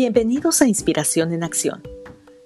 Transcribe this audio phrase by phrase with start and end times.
[0.00, 1.82] Bienvenidos a Inspiración en Acción.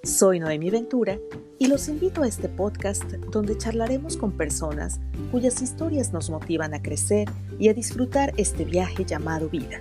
[0.01, 1.19] Soy Noemi Ventura
[1.59, 4.99] y los invito a este podcast donde charlaremos con personas
[5.31, 7.29] cuyas historias nos motivan a crecer
[7.59, 9.79] y a disfrutar este viaje llamado vida.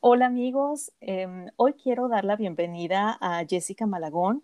[0.00, 4.42] Hola amigos, em, hoy quiero dar la bienvenida a Jessica Malagón.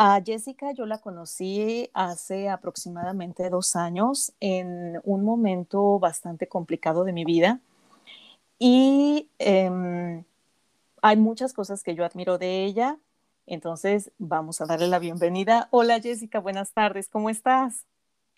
[0.00, 7.12] A Jessica yo la conocí hace aproximadamente dos años en un momento bastante complicado de
[7.12, 7.58] mi vida
[8.60, 10.22] y em,
[11.02, 12.96] hay muchas cosas que yo admiro de ella.
[13.44, 15.66] Entonces vamos a darle la bienvenida.
[15.72, 17.84] Hola Jessica, buenas tardes, ¿cómo estás?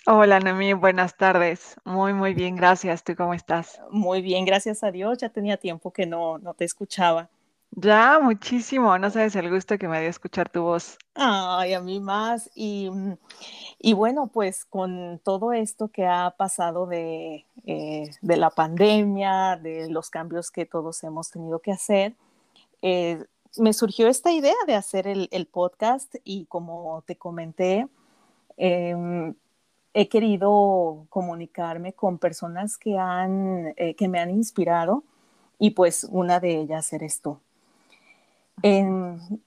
[0.06, 1.76] Hola, Noemí, buenas tardes.
[1.84, 3.04] Muy, muy bien, gracias.
[3.04, 3.82] ¿Tú cómo estás?
[3.90, 5.18] Muy bien, gracias a Dios.
[5.18, 7.28] Ya tenía tiempo que no, no te escuchaba.
[7.72, 8.96] Ya, muchísimo.
[8.98, 10.98] No sabes el gusto que me dio escuchar tu voz.
[11.14, 12.50] Ay, a mí más.
[12.54, 13.16] Y, mm,
[13.80, 19.90] y bueno, pues con todo esto que ha pasado de, eh, de la pandemia, de
[19.90, 22.14] los cambios que todos hemos tenido que hacer,
[22.82, 23.24] eh,
[23.58, 27.88] me surgió esta idea de hacer el, el podcast y como te comenté,
[28.58, 29.34] em,
[29.94, 35.04] he querido comunicarme con personas que, han, eh, que me han inspirado
[35.58, 37.38] y pues una de ellas eres tú.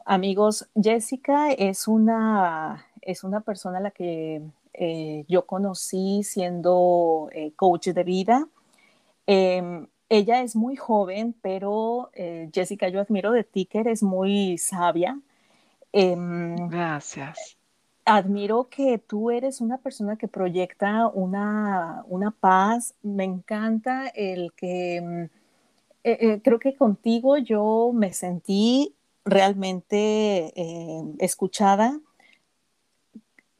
[0.05, 4.41] Amigos, Jessica es una, es una persona a la que
[4.73, 8.47] eh, yo conocí siendo eh, coach de vida.
[9.25, 12.11] Em, ella es muy joven, pero
[12.53, 15.19] Jessica, yo admiro de ti que eres muy sabia.
[15.91, 17.57] Em, Gracias
[18.05, 22.03] admiro que tú eres una persona que proyecta una,
[22.39, 22.95] paz.
[23.01, 25.29] Me encanta el que eh,
[26.03, 31.99] eh, creo que contigo yo me sentí realmente eh, escuchada.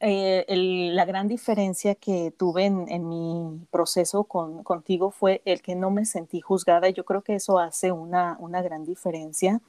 [0.00, 6.40] la gran diferencia que tuve en, mi proceso contigo fue el que no me sentí
[6.40, 6.90] juzgada.
[6.90, 9.60] Yo creo que eso hace una, una gran diferencia.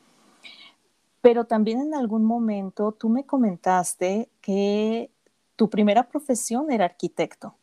[1.21, 5.09] Pero también en algún momento tú me comentaste que
[5.55, 7.55] tu primera profesión era arquitecto.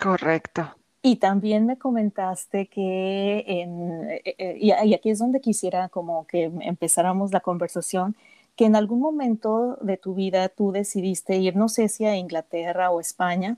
[0.00, 0.74] Correcto.
[1.02, 6.44] Y también me comentaste que, en, eh, eh, y, aquí es donde quisiera como que
[6.60, 8.16] empezáramos la conversación,
[8.56, 12.90] que en algún momento de tu vida tú decidiste ir, no sé si a Inglaterra
[12.90, 13.56] o España,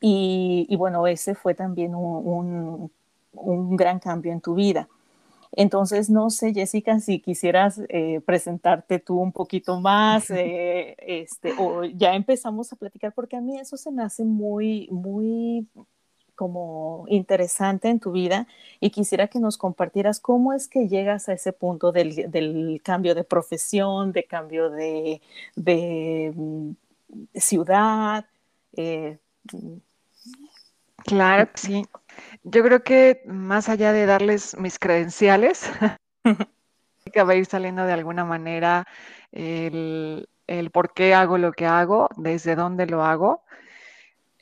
[0.00, 2.90] y, bueno, ese fue también un,
[3.32, 4.88] un gran cambio en tu vida.
[5.52, 11.84] Entonces, no sé, Jessica, si quisieras eh, presentarte tú un poquito más, eh, este, o
[11.84, 15.66] ya empezamos a platicar, porque a mí eso se me hace muy, muy
[16.36, 18.46] como interesante en tu vida
[18.78, 23.24] y quisiera que nos compartieras cómo es que llegas a ese punto del, cambio de
[23.24, 25.20] profesión, de cambio de,
[26.36, 26.70] mm,
[27.34, 28.26] ciudad.
[28.76, 29.18] Eh,
[31.04, 31.84] claro, sí.
[32.44, 35.70] Yo creo que más allá de darles mis credenciales,
[37.12, 38.86] que va a ir saliendo de alguna manera
[39.32, 40.28] el,
[40.72, 43.42] por qué hago lo que hago, desde dónde lo hago.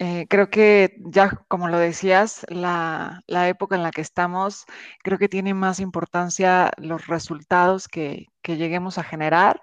[0.04, 4.66] Eh, creo que ya, como lo decías, la, época en la que estamos,
[5.03, 9.62] creo que tiene más importancia los resultados que, lleguemos a generar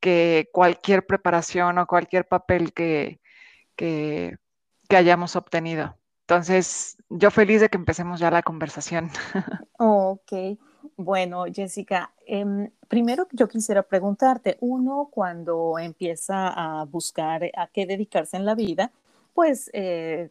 [0.00, 3.20] que cualquier preparación o cualquier papel que,
[3.76, 4.36] que
[4.90, 5.96] hayamos obtenido.
[6.22, 9.10] Entonces, yo feliz de que empecemos ya la conversación.
[9.78, 10.58] ok,
[10.96, 18.36] bueno, Jessica, em, primero yo quisiera preguntarte, uno cuando empieza a buscar a qué dedicarse
[18.36, 18.90] en la vida,
[19.36, 20.30] pues eh,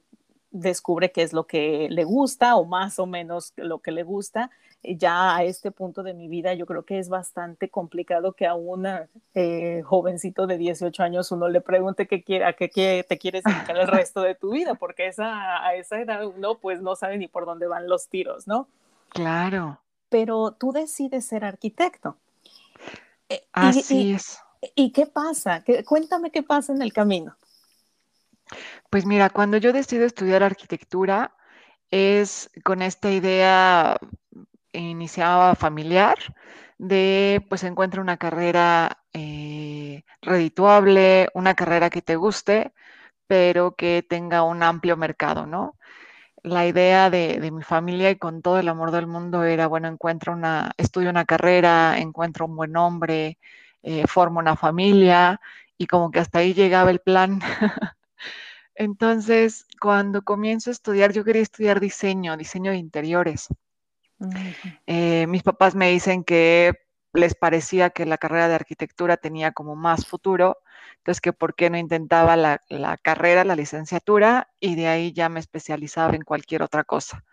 [0.50, 4.50] descubre qué es lo que le gusta o más o menos lo que le gusta.
[4.82, 8.56] Ya a este punto de mi vida yo creo que es bastante complicado que a
[8.56, 8.88] un
[9.36, 13.78] eh, jovencito de 18 años uno le pregunte qué quiere, a qué, te quieres dedicar
[13.78, 17.28] el resto de tu vida, porque esa, a esa edad uno pues no sabe ni
[17.28, 18.68] por dónde van los tiros, ¿no?
[19.10, 19.82] Claro.
[20.10, 22.18] Pero tú decides ser arquitecto.
[23.30, 24.40] Eh, Así es.
[24.74, 25.64] ¿Y qué pasa?
[25.86, 27.36] Cuéntame qué pasa en el camino.
[28.90, 31.36] Pues mira, cuando yo decido estudiar arquitectura
[31.92, 33.98] es con esta idea
[34.74, 36.18] iniciada familiar
[36.78, 42.74] de pues encuentra una carrera eh, redituable, una carrera que te guste,
[43.28, 45.78] pero que tenga un amplio mercado, ¿no?
[46.44, 50.34] La idea de, mi familia y con todo el amor del mundo era, bueno, encuentro
[50.34, 53.40] una, estudio una carrera, encuentro un buen hombre,
[53.84, 55.42] eh, formo una familia
[55.78, 57.42] y como que hasta ahí llegaba el plan.
[58.76, 63.48] Entonces, cuando comienzo a estudiar, yo quería estudiar diseño, diseño de interiores.
[64.86, 66.74] Eh, mis papás me dicen que
[67.14, 70.58] les parecía que la carrera de arquitectura tenía como más futuro,
[70.98, 72.60] entonces que por qué no intentaba la,
[73.02, 77.24] carrera, la licenciatura, y de ahí ya me especializaba en cualquier otra cosa.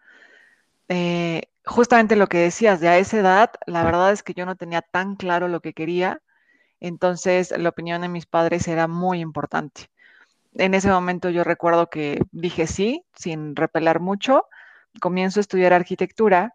[0.89, 4.57] Eh, justamente lo que decías, de a esa edad, la verdad es que yo no
[4.57, 6.23] tenía tan claro lo que quería,
[6.81, 9.92] entonces la opinión de mis padres era muy importante.
[10.55, 14.47] En ese momento yo recuerdo que dije sí, sin repelar mucho,
[15.01, 16.55] comienzo a estudiar arquitectura,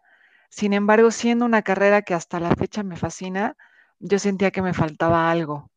[0.50, 3.56] sin embargo, siendo una carrera que hasta la fecha me fascina,
[4.00, 5.70] yo sentía que me faltaba algo.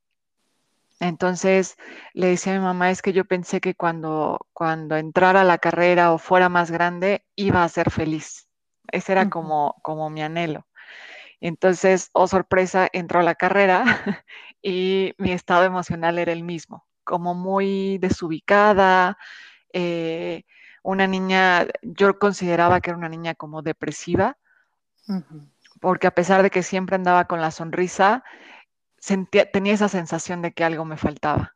[1.00, 1.78] Entonces
[2.14, 5.58] le decía a mi mamá, es que yo pensé que cuando, cuando entrara a la
[5.58, 8.48] carrera o fuera más grande, iba a ser feliz.
[8.92, 10.68] Ese era como, como mi anhelo.
[11.42, 13.84] Entonces, oh sorpresa, entró a la carrera
[14.62, 19.18] y mi estado emocional era el mismo, como muy desubicada,
[19.74, 20.46] eh,
[20.82, 24.38] una niña, yo consideraba que era una niña como depresiva,
[25.82, 28.24] porque a pesar de que siempre andaba con la sonrisa,
[29.52, 31.54] tenía esa sensación de que algo me faltaba.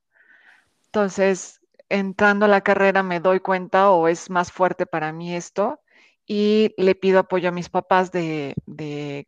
[0.87, 5.79] Entonces, entrando a la carrera me doy cuenta o es más fuerte para mí esto
[6.27, 8.55] y le pido apoyo a mis papás de,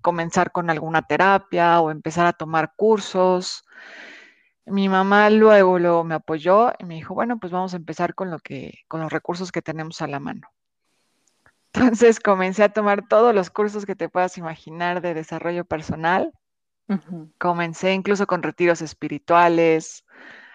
[0.01, 3.63] comenzar con alguna terapia o empezar a tomar cursos.
[4.69, 8.29] Mi mamá luego, luego me apoyó y me dijo, bueno, pues vamos a empezar con
[8.29, 10.49] lo que, con los recursos que tenemos a la mano.
[11.73, 16.33] Entonces comencé a tomar todos los cursos que te puedas imaginar de desarrollo personal.
[17.37, 20.05] Comencé incluso con retiros espirituales,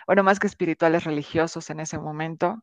[0.07, 2.63] bueno, más que espirituales religiosos en ese momento,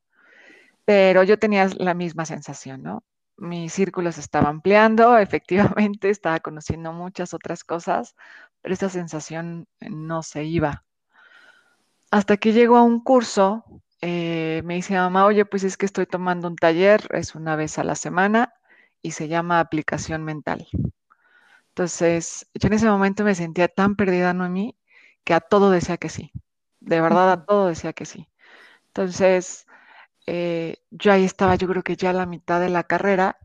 [0.85, 3.03] pero yo tenía la misma sensación, ¿no?
[3.37, 8.15] Mi círculo se estaba ampliando, efectivamente, estaba conociendo muchas otras cosas,
[8.61, 10.83] pero esa sensación no se iba.
[12.11, 13.63] Hasta que llegó a un curso
[14.01, 17.77] eh, me dice mamá, oye, pues es que estoy tomando un taller, es una vez
[17.77, 18.53] a la semana
[19.01, 20.67] y se llama aplicación mental.
[21.69, 24.75] Entonces, yo en ese momento me sentía tan perdida, en mí
[25.23, 26.31] que a todo decía que sí.
[26.79, 28.27] De verdad, a todo decía que sí.
[28.87, 29.67] Entonces,
[30.27, 33.37] eh, yo ahí estaba, yo creo que ya a la mitad de la carrera,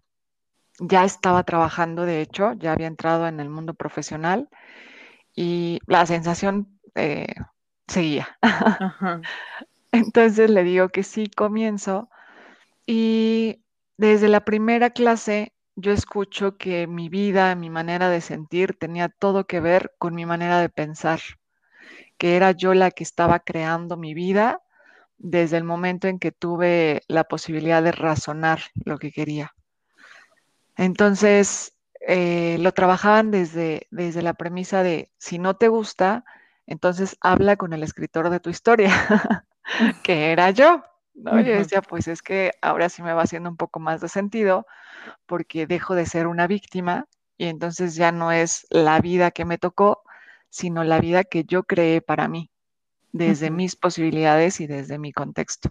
[0.81, 4.49] ya estaba trabajando, de hecho, ya había entrado en el mundo profesional
[5.35, 7.27] y la sensación eh,
[7.89, 8.39] seguía.
[9.93, 12.09] Entonces le digo que sí, comienzo.
[12.87, 13.63] Y
[13.97, 19.47] desde la primera clase yo escucho que mi vida, mi manera de sentir tenía todo
[19.47, 21.21] que ver con mi manera de pensar,
[22.17, 24.61] que era yo la que estaba creando mi vida
[25.19, 29.55] desde el momento en que tuve la posibilidad de razonar lo que quería.
[30.77, 31.77] Entonces,
[32.07, 36.25] eh, lo trabajaban desde, desde la premisa de, si no te gusta,
[36.67, 38.91] entonces habla con el escritor de tu historia.
[40.03, 40.85] que era yo.
[41.15, 41.41] ¿no?
[41.41, 44.67] Yo decía, pues es que ahora sí me va haciendo un poco más de sentido
[45.27, 47.07] porque dejo de ser una víctima
[47.37, 50.03] y entonces ya no es la vida que me tocó,
[50.51, 52.51] sino la vida que yo creé para mí,
[53.13, 55.71] desde mis posibilidades y desde mi contexto.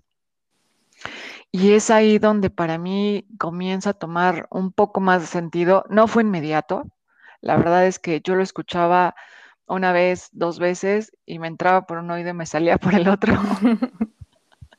[1.51, 5.85] Y es ahí donde para mí comienza a tomar un poco más de sentido.
[5.89, 6.83] No fue inmediato.
[7.41, 9.15] La verdad es que yo lo escuchaba
[9.67, 13.07] una vez, dos veces y me entraba por un oído y me salía por el
[13.07, 13.33] otro.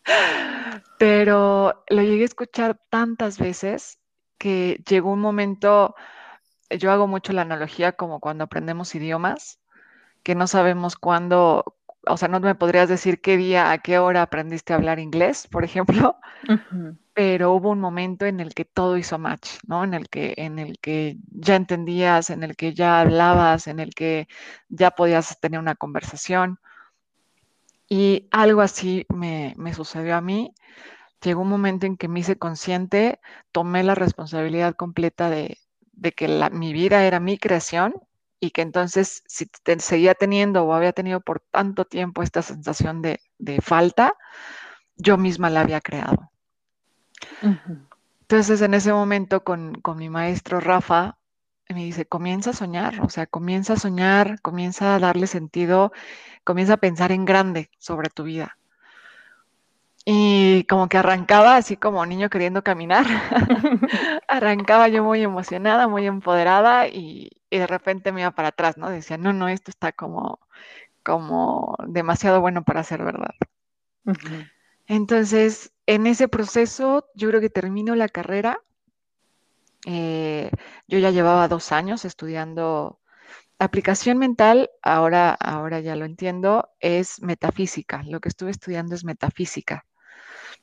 [0.99, 3.99] Pero lo llegué a escuchar tantas veces
[4.39, 5.95] que llegó un momento,
[6.71, 9.61] yo hago mucho la analogía como cuando aprendemos idiomas,
[10.23, 11.77] que no sabemos cuándo,
[12.07, 15.47] o sea, no me podrías decir qué día, a qué hora aprendiste a hablar inglés,
[15.47, 16.19] por ejemplo,
[17.15, 19.85] pero hubo un momento en el que todo hizo match, ¿no?
[19.85, 23.95] En el que, en el que ya entendías, en el que ya hablabas, en el
[23.95, 24.29] que
[24.69, 26.59] ya podías tener una conversación.
[27.89, 30.55] Y algo así me, sucedió a mí.
[31.23, 33.21] Llegó un momento en que me hice consciente,
[33.53, 35.59] tomé la responsabilidad completa de,
[36.17, 37.95] que mi vida era mi creación
[38.41, 39.49] y que entonces si
[39.79, 44.15] seguía teniendo o había tenido por tanto tiempo esta sensación de, de falta,
[44.97, 46.34] yo misma la había creado.
[48.23, 51.19] Entonces, en ese momento con, mi maestro Rafa,
[51.69, 55.93] me dice, comienza a soñar, o sea, comienza a soñar, comienza a darle sentido,
[56.43, 58.57] comienza a pensar en grande sobre tu vida.
[60.07, 63.07] Y como que arrancaba así como niño queriendo caminar,
[64.29, 68.91] arrancaba yo muy emocionada, muy empoderada y, de repente me iba para atrás, ¿no?
[68.91, 70.41] Decía, no, no, esto está como,
[71.05, 73.35] como demasiado bueno para ser verdad.
[74.87, 78.61] Entonces, en ese proceso, yo creo que termino la carrera.
[79.87, 80.51] Eh,
[80.87, 83.01] yo ya llevaba dos años estudiando
[83.59, 88.03] aplicación mental, ahora, ahora ya lo entiendo, es metafísica.
[88.05, 89.87] Lo que estuve estudiando es metafísica,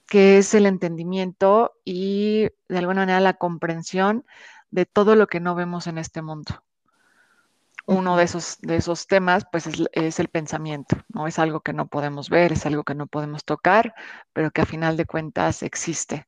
[0.08, 4.26] que es el entendimiento y de alguna manera la comprensión
[4.72, 6.64] de todo lo que no vemos en este mundo
[7.92, 11.28] uno de esos, de esos temas, pues es, el pensamiento, ¿no?
[11.28, 13.94] Es algo que no podemos ver, es algo que no podemos tocar,
[14.32, 16.26] pero que a final de cuentas existe.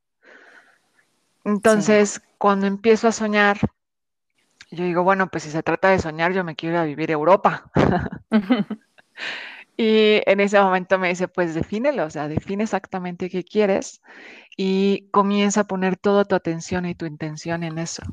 [1.45, 3.59] Entonces, cuando empiezo a soñar,
[4.71, 7.09] yo digo, bueno, pues si se trata de soñar, yo me quiero ir a vivir
[7.11, 7.71] a Europa.
[9.77, 14.01] y en ese momento me dice, pues defínelo, o sea, define exactamente qué quieres
[14.57, 18.03] y comienza a poner toda tu atención y tu intención en eso.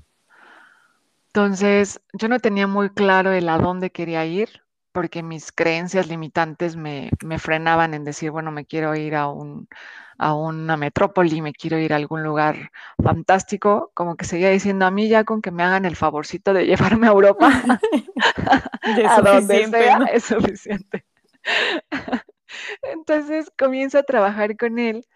[1.32, 6.74] Entonces, yo no tenía muy claro el a dónde quería ir, porque mis creencias limitantes
[6.74, 9.68] me, frenaban en decir, bueno, me quiero ir a, un,
[10.18, 14.90] a una metrópoli, me quiero ir a algún lugar fantástico, como que seguía diciendo a
[14.90, 17.48] mí ya con que me hagan el favorcito de llevarme a Europa,
[19.08, 21.04] a donde sea, es suficiente.
[22.82, 25.06] Entonces comienzo a trabajar con él.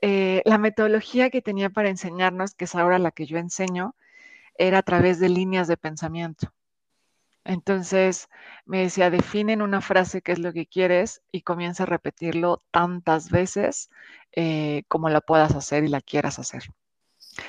[0.00, 3.94] Eh, la metodología que tenía para enseñarnos, que es ahora la que yo enseño,
[4.60, 6.52] era a través de líneas de pensamiento.
[7.44, 8.28] Entonces
[8.66, 13.30] me decía, definen una frase que es lo que quieres y comienza a repetirlo tantas
[13.30, 13.88] veces
[14.32, 16.64] eh, como la puedas hacer y la quieras hacer.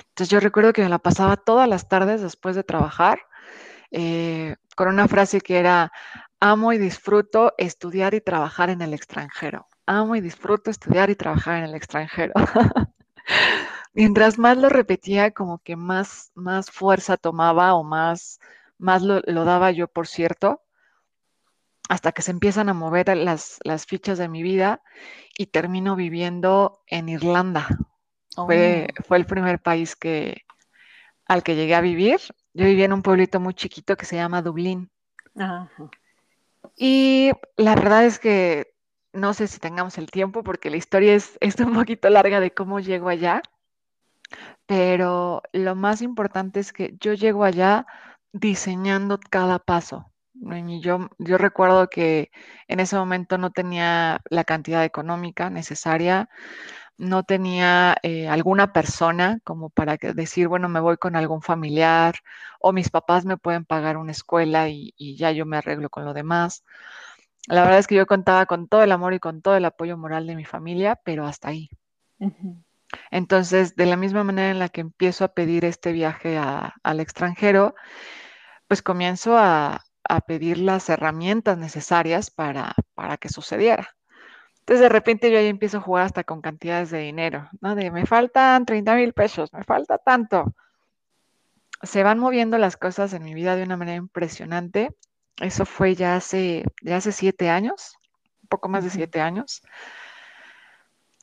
[0.09, 3.19] Entonces yo recuerdo que me la pasaba todas las tardes después de trabajar
[3.91, 5.91] eh, con una frase que era,
[6.39, 9.67] amo y disfruto estudiar y trabajar en el extranjero.
[9.85, 12.33] Amo y disfruto estudiar y trabajar en el extranjero.
[13.93, 18.39] Mientras más lo repetía, como que más, más fuerza tomaba o más
[18.81, 20.63] más lo, daba yo por cierto,
[21.87, 24.81] hasta que se empiezan a mover las, fichas de mi vida
[25.37, 27.67] y termino viviendo en Irlanda.
[28.35, 29.03] Fue, oh.
[29.03, 30.45] fue, el primer país que,
[31.27, 32.19] al que llegué a vivir.
[32.53, 34.89] Yo vivía en un pueblito muy chiquito que se llama Dublín.
[36.75, 38.73] Y la verdad es que
[39.13, 42.51] no sé si tengamos el tiempo porque la historia es, es un poquito larga de
[42.51, 43.43] cómo llego allá,
[44.65, 47.85] pero lo más importante es que yo llego allá
[48.33, 50.11] diseñando cada paso.
[50.81, 52.31] yo, recuerdo que
[52.67, 56.29] en ese momento no tenía la cantidad económica necesaria,
[56.97, 62.15] no tenía eh, alguna persona como para decir, bueno, me voy con algún familiar
[62.59, 66.13] o mis papás me pueden pagar una escuela y, ya yo me arreglo con lo
[66.13, 66.63] demás.
[67.47, 69.97] La verdad es que yo contaba con todo el amor y con todo el apoyo
[69.97, 71.69] moral de mi familia, pero hasta ahí.
[73.09, 77.75] Entonces, de la misma manera en la que empiezo a pedir este viaje al extranjero,
[78.67, 79.83] pues comienzo a,
[80.27, 82.73] pedir las herramientas necesarias para,
[83.19, 83.95] que sucediera.
[84.59, 87.75] Entonces de repente yo ahí empiezo a jugar hasta con cantidades de dinero, ¿no?
[87.75, 90.53] De me faltan 30 mil pesos, me falta tanto.
[91.83, 94.95] Se van moviendo las cosas en mi vida de una manera impresionante.
[95.37, 97.95] Eso fue ya hace, ya hace siete años,
[98.43, 99.61] un poco más de siete años.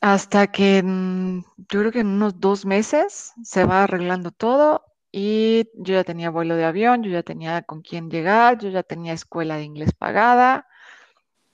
[0.01, 5.95] Hasta que yo creo que en unos dos meses se va arreglando todo y yo
[5.95, 9.57] ya tenía vuelo de avión, yo ya tenía con quién llegar, yo ya tenía escuela
[9.57, 10.69] de inglés pagada.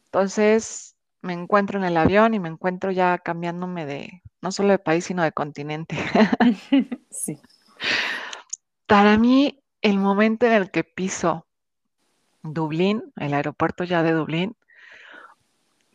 [0.07, 4.79] Entonces me encuentro en el avión y me encuentro ya cambiándome de, no solo de
[4.79, 5.97] país, sino de continente.
[7.11, 7.41] sí.
[8.87, 11.47] Para mí, el momento en el que piso
[12.43, 14.57] Dublín, el aeropuerto ya de Dublín,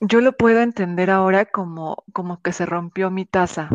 [0.01, 3.69] yo lo puedo entender ahora como, como que se rompió mi taza.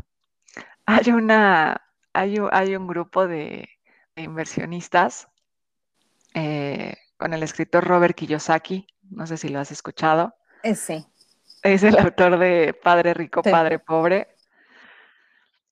[0.86, 1.80] Hay una,
[2.12, 3.68] hay, hay un grupo de,
[4.16, 5.28] inversionistas
[6.34, 10.34] eh, con el escritor Robert Kiyosaki, no sé si lo has escuchado.
[10.62, 11.06] Eh, sí.
[11.62, 14.28] Es el autor de Padre Rico, Padre Pobre.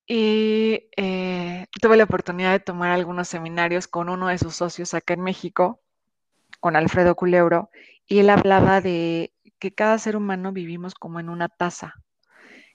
[0.07, 5.15] Y eh, tuve la oportunidad de tomar algunos seminarios con uno de sus socios acá
[5.15, 5.81] en México,
[6.59, 7.71] con Alfredo Culeuro,
[8.07, 9.33] y él hablaba de
[9.63, 11.95] que cada ser humano vivimos como en una taza,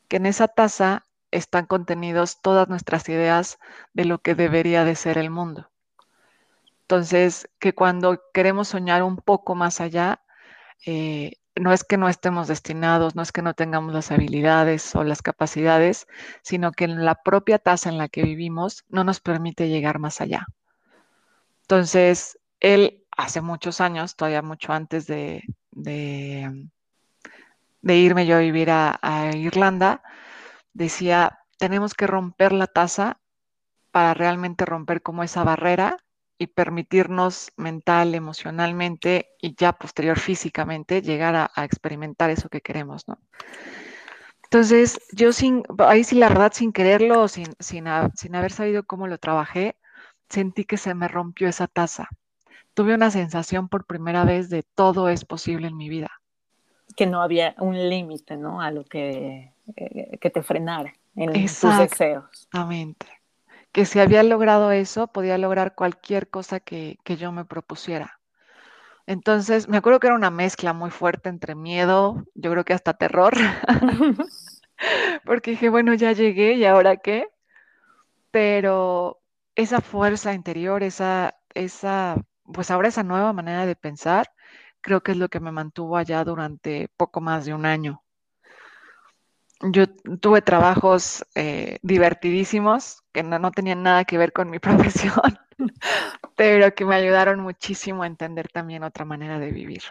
[0.08, 3.58] que en esa taza están contenidos todas nuestras ideas
[3.92, 5.70] de lo que debería de ser el mundo.
[6.84, 10.22] Entonces, que cuando queremos soñar un poco más allá,
[10.86, 15.04] eh, no es que no estemos destinados, no es que no tengamos las habilidades o
[15.04, 16.08] las capacidades,
[16.42, 20.22] sino que en la propia tasa en la que vivimos no nos permite llegar más
[20.22, 20.48] allá.
[21.64, 26.70] Entonces, él hace muchos años, todavía mucho antes de, de,
[27.96, 30.02] irme yo a vivir a Irlanda,
[30.74, 33.20] decía, tenemos que romper la tasa
[33.92, 35.98] para realmente romper como esa barrera
[36.38, 43.20] y permitirnos mental, emocionalmente y ya posterior físicamente llegar a, experimentar eso que queremos, ¿no?
[44.44, 49.08] Entonces, yo sin, ahí sí la verdad, sin quererlo, sin, sin, sin haber sabido cómo
[49.08, 49.78] lo trabajé,
[50.30, 52.08] sentí que se me rompió esa taza.
[52.74, 56.12] Tuve una sensación por primera vez de todo es posible en mi vida.
[56.96, 58.62] Que no había un límite, ¿no?
[58.62, 62.26] A lo que eh, que te frenara en tus deseos.
[62.32, 63.08] Exactamente.
[63.74, 68.20] Que si había logrado eso, podía lograr cualquier cosa que, yo me propusiera.
[69.08, 72.94] Entonces, me acuerdo que era una mezcla muy fuerte entre miedo, yo creo que hasta
[72.94, 73.34] terror,
[75.26, 77.28] porque dije, bueno, ya llegué y ahora qué.
[78.32, 79.20] Pero
[79.56, 82.16] esa fuerza interior, esa, esa
[82.54, 84.32] pues ahora esa nueva manera de pensar
[84.82, 88.04] creo que es lo que me mantuvo allá durante poco más de un año.
[89.62, 95.40] Yo tuve trabajos eh, divertidísimos que no, no, tenían nada que ver con mi profesión,
[96.36, 99.82] pero que me ayudaron muchísimo a entender también otra manera de vivir.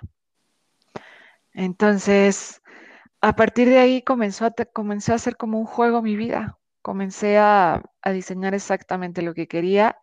[1.53, 2.63] Entonces,
[3.21, 6.59] a partir de ahí comenzó a, comencé a hacer como un juego mi vida.
[6.83, 9.99] Comencé a, a diseñar exactamente lo que quería.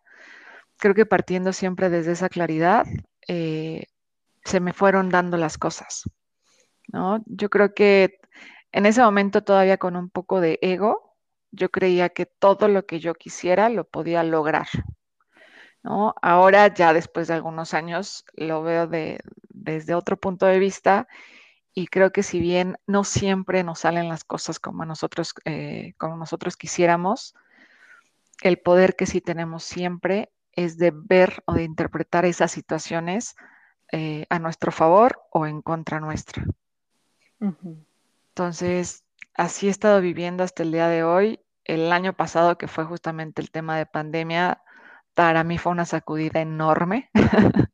[0.78, 2.84] Creo que partiendo siempre desde esa claridad,
[3.28, 3.84] eh,
[4.44, 6.04] se me fueron dando las cosas.
[6.88, 7.22] ¿no?
[7.26, 8.18] Yo creo que
[8.72, 11.16] en ese momento todavía con un poco de ego,
[11.50, 14.66] yo creía que todo lo que yo quisiera lo podía lograr.
[15.82, 16.14] ¿no?
[16.22, 19.20] Ahora ya después de algunos años lo veo de,
[19.50, 21.08] desde otro punto de vista
[21.72, 26.16] y creo que si bien no siempre nos salen las cosas como nosotros, eh, como
[26.16, 27.34] nosotros quisiéramos,
[28.42, 33.34] el poder que sí tenemos siempre es de ver o de interpretar esas situaciones
[33.96, 36.42] eh, a nuestro favor o en contra nuestra.
[38.30, 41.38] Entonces, así he estado viviendo hasta el día de hoy.
[41.62, 44.60] El año pasado, que fue justamente el tema de pandemia,
[45.14, 47.08] para mí fue una sacudida enorme.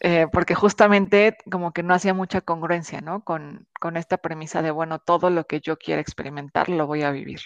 [0.00, 3.24] Eh, porque justamente como que no hacía mucha congruencia, ¿no?
[3.24, 7.40] Con, esta premisa de, bueno, todo lo que yo quiera experimentar lo voy a vivir.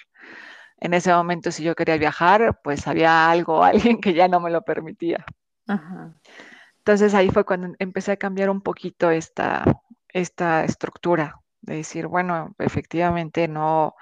[0.79, 4.51] En ese momento, si yo quería viajar, pues había algo, alguien que ya no me
[4.51, 5.25] lo permitía.
[6.81, 9.65] Entonces ahí fue cuando empecé a cambiar un poquito esta,
[10.09, 13.95] esta estructura, de decir, bueno, efectivamente no,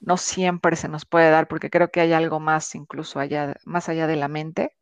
[0.00, 3.88] no siempre se nos puede dar, porque creo que hay algo más incluso allá, más
[3.88, 4.76] allá de la mente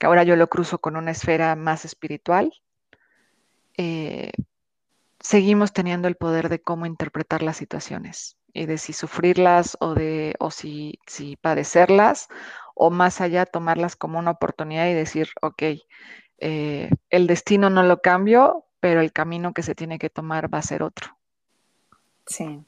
[0.00, 2.54] que ahora yo lo cruzo con una esfera más espiritual,
[3.76, 4.32] eh,
[5.20, 10.36] seguimos teniendo el poder de cómo interpretar las situaciones y de si sufrirlas o de
[10.40, 12.28] o si, si padecerlas
[12.82, 15.62] o más allá tomarlas como una oportunidad y decir, ok,
[16.38, 20.58] eh, el destino no lo cambio, pero el camino que se tiene que tomar va
[20.58, 21.14] a ser otro.
[22.26, 22.62] Sí.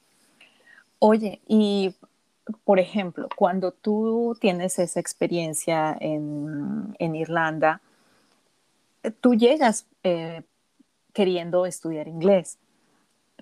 [0.98, 1.96] Oye, y
[2.62, 7.80] por ejemplo, cuando tú tienes esa experiencia en, Irlanda,
[9.22, 10.42] tú llegas eh,
[11.14, 12.58] queriendo estudiar inglés,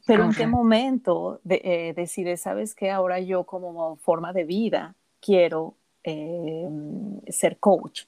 [0.07, 5.75] pero ¿en qué momento eh, decides, sabes que ahora yo como forma de vida quiero
[6.05, 6.69] eh,
[7.29, 8.05] ser coach?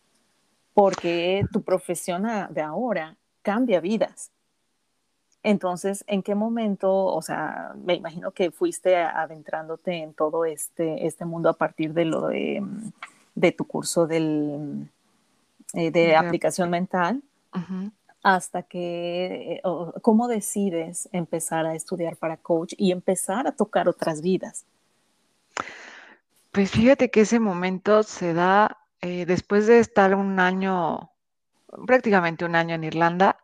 [0.75, 4.31] Porque tu profesión de ahora cambia vidas.
[5.43, 11.25] Entonces, ¿en qué momento, o sea, me imagino que fuiste adentrándote en todo este, este
[11.25, 14.89] mundo a partir de lo de, tu curso del,
[15.75, 17.23] eh, de aplicación mental,
[18.23, 19.63] hasta que, eh,
[20.01, 24.65] ¿cómo decides empezar a estudiar para coach y empezar a tocar otras vidas?
[26.53, 31.11] Pues fíjate que ese momento se da eh, después de estar un año,
[31.87, 33.39] prácticamente un año en Irlanda,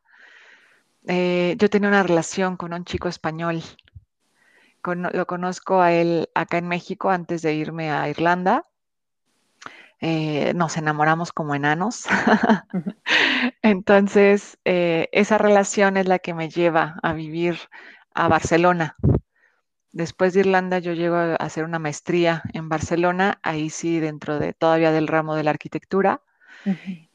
[1.07, 3.63] eh, yo tenía una relación con un chico español.
[4.85, 8.67] lo conozco a él acá en México antes de irme a Irlanda.
[10.01, 12.05] Eh, nos enamoramos como enanos.
[13.63, 17.59] Entonces, eh, esa relación es la que me lleva a vivir
[18.15, 18.97] a Barcelona.
[19.99, 24.53] Después de Irlanda, yo llego a hacer una maestría en Barcelona, ahí sí, dentro de
[24.53, 26.23] todavía del ramo de la arquitectura.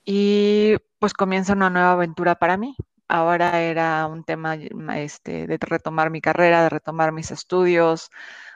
[0.03, 2.75] Y pues comienza una nueva aventura para mí
[3.07, 4.55] ahora era un tema
[4.97, 8.09] este, de retomar mi carrera, de retomar mis estudios,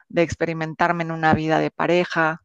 [0.09, 2.41] de experimentarme en una vida de pareja.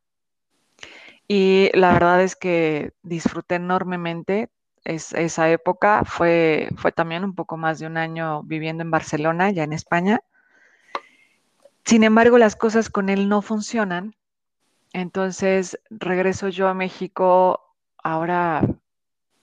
[1.26, 4.50] Y la verdad es que disfruté enormemente
[4.84, 6.04] esa época.
[6.04, 10.20] Fue, fue también un poco más de un año viviendo en Barcelona, ya en España.
[11.84, 14.14] Sin embargo, las cosas con él no funcionan.
[14.92, 18.62] Entonces regreso yo a México ahora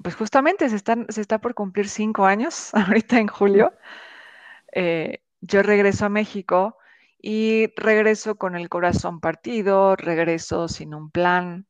[0.02, 3.74] pues justamente se, están, se está por cumplir cinco años, ahorita en julio.
[4.74, 6.78] Eh, yo regreso a México
[7.22, 11.68] y regreso con el corazón partido, regreso sin un plan,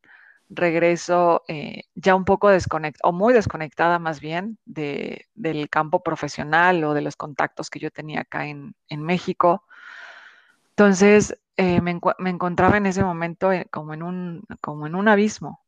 [0.49, 6.83] regreso eh, ya un poco desconectada, o muy desconectada más bien, de, del campo profesional
[6.83, 9.63] o de los contactos que yo tenía acá en, México.
[10.79, 15.59] Entonces, eh, me, encontraba en ese momento como, en un, como en un abismo,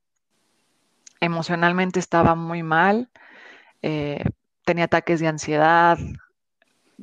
[1.19, 3.10] emocionalmente estaba muy mal,
[3.82, 4.24] eh,
[4.63, 5.97] tenía ataques de ansiedad,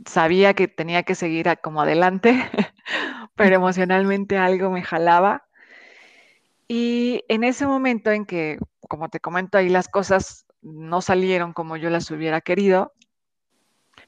[0.06, 2.32] sabía que tenía que seguir como adelante,
[3.34, 5.44] pero emocionalmente algo me jalaba.
[6.66, 11.76] Y en ese momento en que, como te comento ahí, las cosas no salieron como
[11.76, 12.94] yo las hubiera querido,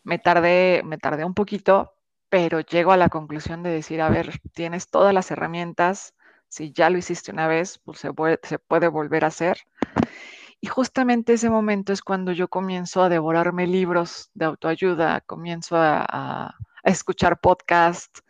[0.04, 1.92] me tardé, me tardé un poquito,
[2.30, 6.14] pero llego a la conclusión de decir, a ver, tienes todas las herramientas,
[6.48, 9.58] si ya lo hiciste una vez, pues se puede, volver a hacer.
[10.60, 16.54] Y justamente ese momento es cuando yo comienzo a devorarme libros de autoayuda, comienzo a,
[16.84, 18.22] escuchar podcasts,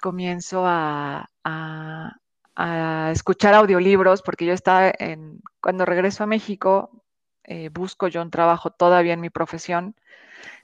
[0.00, 1.28] comienzo a,
[3.12, 7.02] escuchar audiolibros, porque yo estaba en, cuando regreso a México,
[7.42, 9.96] eh, busco yo un trabajo todavía en mi profesión,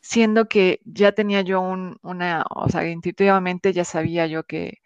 [0.00, 4.80] siendo que ya tenía yo un, una, o sea, intuitivamente ya sabía yo que,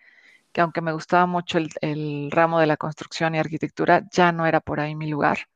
[0.55, 4.61] que aunque me gustaba mucho el, ramo de la construcción y arquitectura, ya no era
[4.61, 5.49] por ahí mi lugar,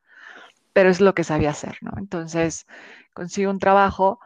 [0.73, 1.93] pero es lo que sabía hacer, ¿no?
[1.99, 2.67] Entonces,
[3.15, 4.19] consigo un trabajo.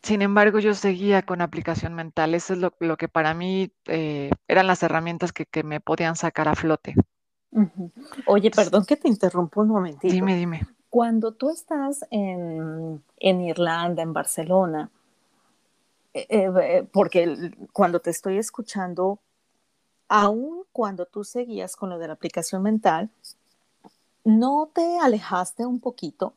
[0.00, 2.36] Sin embargo, yo seguía con aplicación mental.
[2.36, 6.54] Eso es lo, que para mí eh, eran las herramientas que, me podían sacar a
[6.54, 6.94] flote.
[8.26, 10.14] Oye, perdón que te interrumpo un momentito.
[10.14, 10.62] Dime, dime.
[10.90, 14.90] Cuando tú estás en, en Irlanda, en Barcelona,
[16.14, 19.20] eh, eh, porque cuando te estoy escuchando,
[20.08, 23.10] aun cuando tú seguías con lo de la aplicación mental,
[24.24, 26.34] ¿no te alejaste un poquito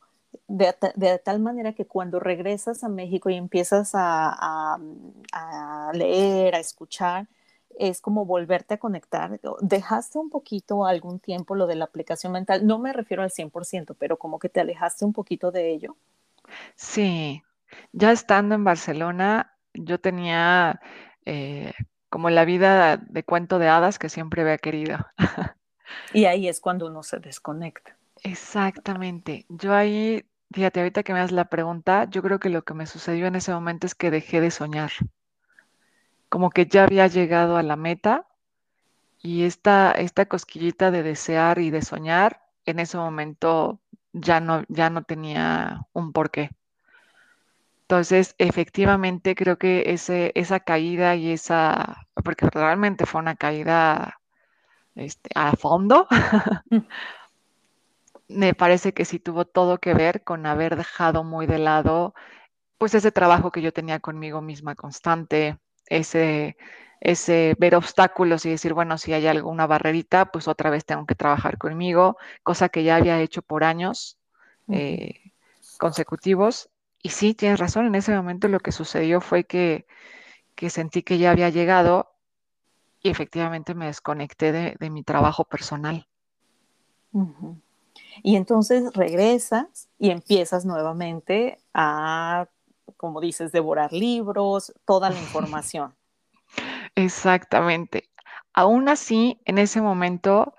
[0.48, 4.78] de, tal manera que cuando regresas a México y empiezas a,
[5.94, 7.28] leer, a escuchar,
[7.78, 9.40] es como volverte a conectar?
[9.62, 12.66] ¿Dejaste un poquito algún tiempo lo de la aplicación mental?
[12.66, 15.96] No me refiero al 100%, pero como que te alejaste un poquito de ello.
[16.76, 17.44] Sí,
[17.92, 20.82] ya estando en Barcelona, yo tenía
[21.26, 21.74] eh,
[22.10, 24.98] como la vida de cuento de hadas que siempre había querido.
[26.14, 27.98] Y ahí es cuando uno se desconecta.
[28.24, 29.46] Exactamente.
[29.50, 32.86] Yo ahí, fíjate, ahorita que me das la pregunta, yo creo que lo que me
[32.86, 34.92] sucedió en ese momento es que dejé de soñar.
[36.32, 38.26] Como que ya había llegado a la meta
[39.22, 43.82] y esta, esta cosquillita de desear y de soñar, en ese momento
[44.14, 46.52] ya no, ya no tenía un porqué.
[47.82, 54.22] Entonces, efectivamente, creo que ese, esa caída y esa, porque realmente fue una caída
[54.96, 56.08] este, a fondo,
[56.70, 56.78] mm.
[58.30, 62.14] me parece que sí tuvo todo que ver con haber dejado muy de lado,
[62.78, 65.60] pues ese trabajo que yo tenía conmigo misma constante,
[65.92, 66.56] ese,
[67.02, 71.16] ese ver obstáculos y decir, bueno, si hay alguna barrerita, pues otra vez tengo que
[71.16, 74.18] trabajar conmigo, cosa que ya había hecho por años
[74.70, 75.34] eh,
[75.78, 76.70] consecutivos.
[77.04, 79.86] Y sí, tienes razón, en ese momento lo que sucedió fue que,
[80.70, 82.14] sentí que ya había llegado
[83.04, 86.08] y efectivamente me desconecté de, mi trabajo personal.
[88.24, 92.48] Y entonces regresas y empiezas nuevamente a,
[93.02, 95.96] como dices, devorar libros, toda la información.
[96.96, 98.12] Exactamente.
[98.54, 100.54] Aún así, en ese momento,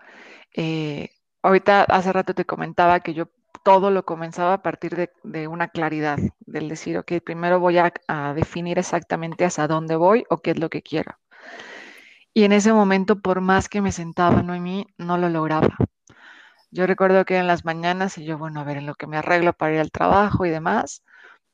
[0.55, 1.11] eh,
[1.43, 3.29] ahorita hace rato te comentaba que yo
[3.63, 7.93] todo lo comenzaba a partir de, una claridad, del decir, ok, primero voy a,
[8.35, 11.17] definir exactamente hacia dónde voy o qué es lo que quiero.
[12.35, 15.77] Y en ese momento, por más que me sentaba no en mí, no lo lograba.
[16.73, 19.17] Yo recuerdo que en las mañanas y yo, bueno, a ver, en lo que me
[19.17, 21.05] arreglo para ir al trabajo y demás,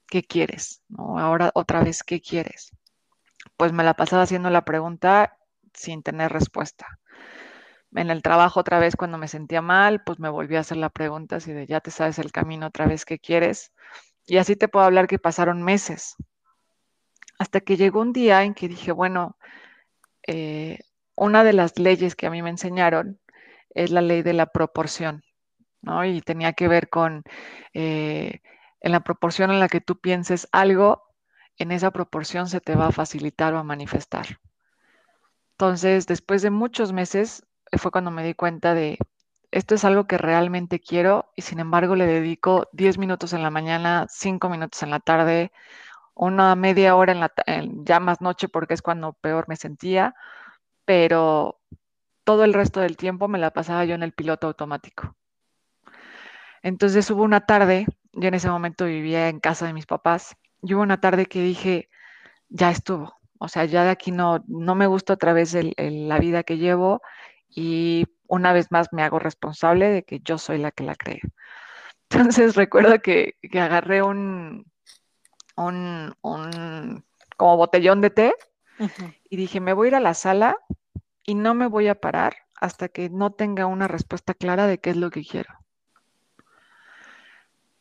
[0.09, 0.83] ¿qué quieres?
[0.89, 1.19] ¿No?
[1.19, 2.73] Ahora otra vez, ¿qué quieres?
[3.57, 5.37] Pues me la pasaba haciendo la pregunta
[5.75, 6.99] sin tener respuesta
[7.95, 10.91] en el trabajo otra vez cuando me sentía mal, pues me volví a hacer la
[10.91, 13.73] pregunta así de ya te sabes el camino otra vez que quieres.
[14.27, 16.17] Y así te puedo hablar que pasaron meses.
[17.39, 19.37] Hasta que llegó un día en que dije, bueno,
[20.27, 20.81] eh,
[21.15, 23.21] una de las leyes que a mí me enseñaron
[23.71, 25.23] es la ley de la proporción,
[25.81, 26.05] ¿no?
[26.05, 27.23] Y tenía que ver con
[27.75, 28.41] eh,
[28.81, 31.05] en la proporción en la que tú pienses algo,
[31.57, 34.39] en esa proporción se te va a facilitar o a manifestar.
[35.53, 37.45] Entonces, después de muchos meses,
[37.77, 38.99] fue cuando me di cuenta de
[39.51, 43.51] esto es algo que realmente quiero y sin embargo le dedico 10 minutos en la
[43.51, 45.53] mañana, 5 minutos en la tarde,
[46.15, 47.33] una media hora en la
[47.85, 50.15] ya más noche porque es cuando peor me sentía,
[50.85, 51.61] pero
[52.25, 55.17] todo el resto del tiempo me la pasaba yo en el piloto automático.
[56.63, 57.87] Entonces hubo una tarde,
[58.21, 61.41] yo en ese momento vivía en casa de mis papás, y hubo una tarde que
[61.41, 61.89] dije,
[62.49, 66.43] ya estuvo, o sea, ya de aquí no, no me gusta otra vez la vida
[66.43, 67.01] que llevo
[67.49, 71.21] y una vez más me hago responsable de que yo soy la que la cree.
[72.11, 74.65] Entonces recuerdo que, agarré un,
[75.57, 77.05] un,
[77.37, 78.35] como botellón de té
[79.29, 80.57] y dije, me voy a ir a la sala
[81.25, 84.91] y no me voy a parar hasta que no tenga una respuesta clara de qué
[84.91, 85.53] es lo que quiero.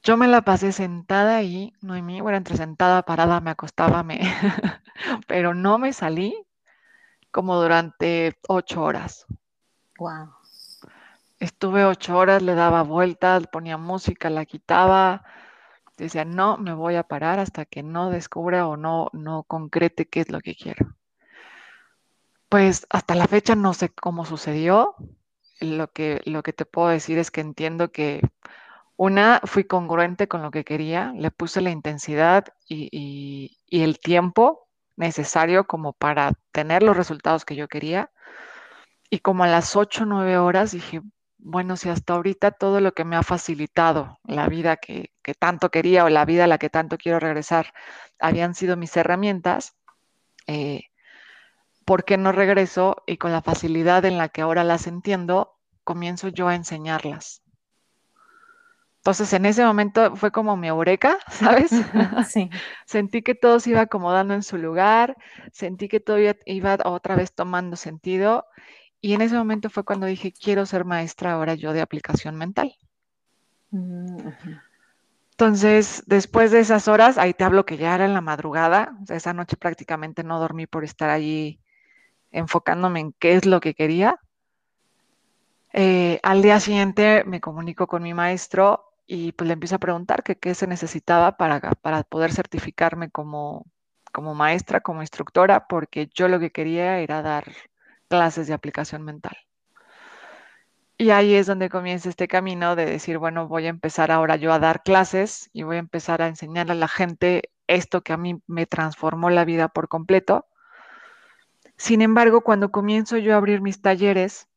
[0.08, 4.22] Yo me la pasé sentada ahí, Noemí, bueno, entre sentada, parada, me acostaba, me...
[5.28, 6.48] pero no me salí
[7.30, 9.26] como durante ocho horas.
[10.00, 10.34] Wow.
[11.40, 15.26] Estuve ocho horas, le daba vueltas, ponía música, la quitaba.
[15.98, 20.22] Decía, no, me voy a parar hasta que no descubra o no, no concrete qué
[20.22, 20.96] es lo que quiero.
[22.48, 24.96] Pues hasta la fecha no sé cómo sucedió.
[25.60, 28.22] Lo que, lo que te puedo decir es que entiendo que
[28.98, 35.68] Una, fui congruente con lo que quería, le puse la intensidad y, el tiempo necesario
[35.68, 38.12] como para tener los resultados que yo quería.
[39.10, 41.02] Y como a las 8 o 9 horas dije,
[41.38, 46.06] bueno, si hasta ahorita todo lo que me ha facilitado la vida que, tanto quería
[46.06, 47.74] o la vida a la que tanto quiero regresar
[48.20, 49.76] habían sido mis herramientas,
[50.48, 50.86] eh,
[51.86, 56.30] ¿por qué no regreso y con la facilidad en la que ahora las entiendo, comienzo
[56.30, 57.44] yo a enseñarlas?
[59.08, 61.72] Entonces en ese momento fue como mi eureka, ¿sabes?
[62.28, 62.50] Sí.
[62.86, 65.16] sentí que todo se iba acomodando en su lugar,
[65.54, 68.44] sentí que todo iba otra vez tomando sentido
[69.00, 72.76] y en ese momento fue cuando dije, quiero ser maestra ahora yo de aplicación mental.
[73.72, 74.28] Mm,
[75.32, 79.32] Entonces, después de esas horas, ahí te hablo que ya era en la madrugada, esa
[79.32, 81.62] noche prácticamente no dormí por estar allí
[82.32, 84.20] enfocándome en qué es lo que quería.
[85.72, 90.24] Eh, al día siguiente me comunico con mi maestro y pues le empiezo a preguntar
[90.24, 93.66] qué se necesitaba para, para poder certificarme como,
[94.12, 97.46] como maestra, como instructora, porque yo lo que quería era dar
[98.10, 99.38] clases de aplicación mental.
[101.00, 104.52] Y ahí es donde comienza este camino de decir, bueno, voy a empezar ahora yo
[104.52, 108.18] a dar clases y voy a empezar a enseñarle a la gente esto que a
[108.18, 110.48] mí me transformó la vida por completo.
[111.78, 114.48] Sin embargo, cuando comienzo yo a abrir mis talleres,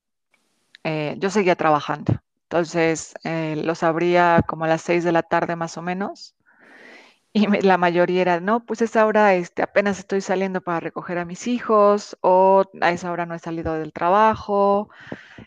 [0.82, 2.22] eh, yo seguía trabajando.
[2.50, 6.34] Entonces, eh, los abría como a las seis de la tarde más o menos.
[7.32, 11.24] Y la mayoría era, no, pues esa hora este, apenas estoy saliendo para recoger a
[11.24, 14.90] mis hijos o a esa hora no he salido del trabajo.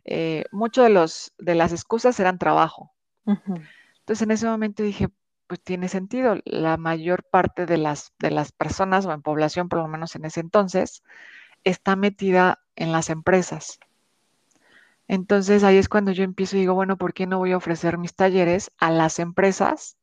[0.05, 2.93] Eh, Muchas de, los, de las excusas eran trabajo.
[3.25, 5.09] Entonces en ese momento dije,
[5.47, 6.37] pues tiene sentido.
[6.45, 10.23] La mayor parte de las, de las personas o en población, por lo menos en
[10.23, 11.03] ese entonces,
[11.65, 13.77] está metida en las empresas.
[15.07, 17.97] Entonces ahí es cuando yo empiezo y digo, bueno, ¿por qué no voy a ofrecer
[17.97, 19.97] mis talleres a las empresas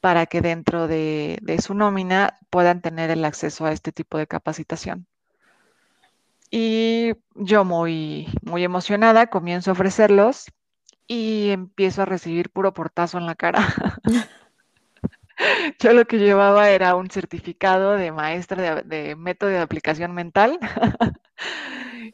[0.00, 5.06] para que dentro de, su nómina puedan tener el acceso a este tipo de capacitación?
[6.50, 10.46] Y yo muy, muy emocionada comienzo a ofrecerlos
[11.06, 13.66] y empiezo a recibir puro portazo en la cara.
[15.78, 20.58] Yo lo que llevaba era un certificado de maestra de, de método de aplicación mental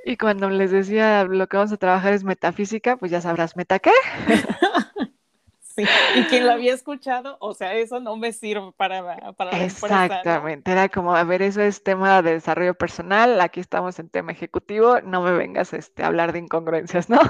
[0.04, 3.78] Y cuando les decía lo que vamos a trabajar es metafísica, pues ya sabrás, ¿meta
[3.78, 3.92] qué?
[5.60, 5.84] Sí,
[6.16, 10.88] y quien lo había escuchado, o sea, eso no me sirve para, para Exactamente, era
[10.88, 15.22] como, a ver, eso es tema de desarrollo personal, aquí estamos en tema ejecutivo, no
[15.22, 17.20] me vengas este, a hablar de incongruencias, ¿no?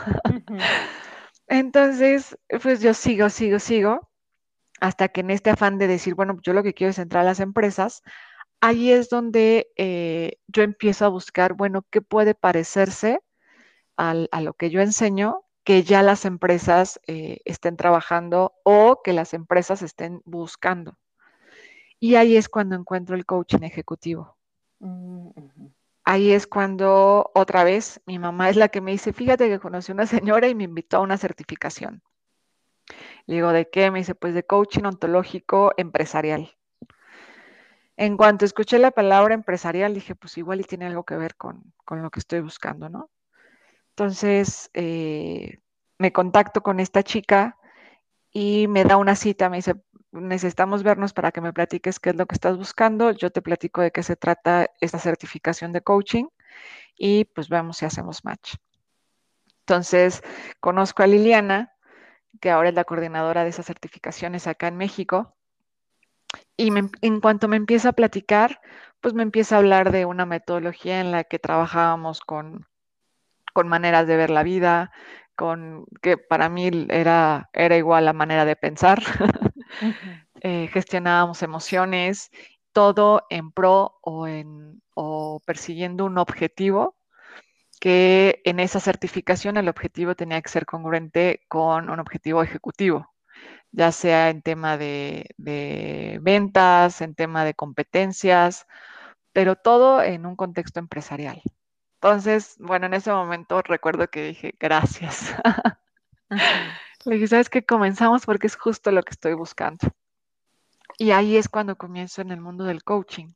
[1.47, 4.09] Entonces, pues yo sigo, sigo, sigo,
[4.81, 7.27] hasta que en este afán de decir, bueno, yo lo que quiero es entrar a
[7.27, 8.03] las empresas,
[8.61, 13.21] ahí es donde eh, yo empiezo a buscar, bueno, ¿qué puede parecerse
[13.97, 19.35] a lo que yo enseño que ya las empresas eh, estén trabajando o que las
[19.35, 20.97] empresas estén buscando?
[22.01, 24.37] Y ahí es cuando encuentro el coaching ejecutivo.
[24.79, 25.31] Mm,
[26.05, 29.93] ahí es cuando otra vez mi mamá es la que me dice, fíjate que conocí
[29.93, 32.03] a una señora y me invitó a una certificación.
[33.29, 33.91] Le digo, ¿de qué?
[33.91, 36.57] Me dice, pues de coaching ontológico empresarial.
[37.99, 41.75] En cuanto escuché la palabra empresarial, dije, pues igual y tiene algo que ver con,
[41.91, 43.11] lo que estoy buscando, ¿no?
[43.91, 45.59] Entonces, eh,
[45.99, 47.59] me contacto con esta chica
[48.31, 49.75] y me da una cita, me dice,
[50.11, 53.83] necesitamos vernos para que me platiques qué es lo que estás buscando, yo te platico
[53.83, 56.25] de qué se trata esta certificación de coaching
[56.97, 58.55] y pues vemos si hacemos match.
[59.61, 60.23] Entonces,
[60.61, 61.75] conozco a Liliana,
[62.41, 65.35] que ahora es la coordinadora de esas certificaciones acá en México,
[66.57, 66.71] y
[67.03, 68.61] en cuanto me empieza a platicar,
[69.01, 72.67] pues me empieza a hablar de una metodología en la que trabajábamos con,
[73.53, 74.91] con maneras de ver la vida,
[75.37, 79.03] con que para mí era, era igual la manera de pensar.
[80.41, 82.31] Eh, gestionábamos emociones,
[82.73, 86.98] todo en pro o, en, o persiguiendo un objetivo
[87.81, 93.12] que en esa certificación el objetivo tenía que ser congruente con un objetivo ejecutivo
[93.73, 95.27] ya sea en tema de,
[96.23, 98.67] ventas, en tema de competencias,
[99.33, 101.43] pero todo en un contexto empresarial.
[101.95, 105.35] Entonces, bueno, en ese momento recuerdo que dije, gracias.
[107.05, 107.64] Le dije, ¿sabes qué?
[107.64, 109.88] Comenzamos porque es justo lo que estoy buscando.
[110.99, 113.33] Y ahí es cuando comienzo en el mundo del coaching,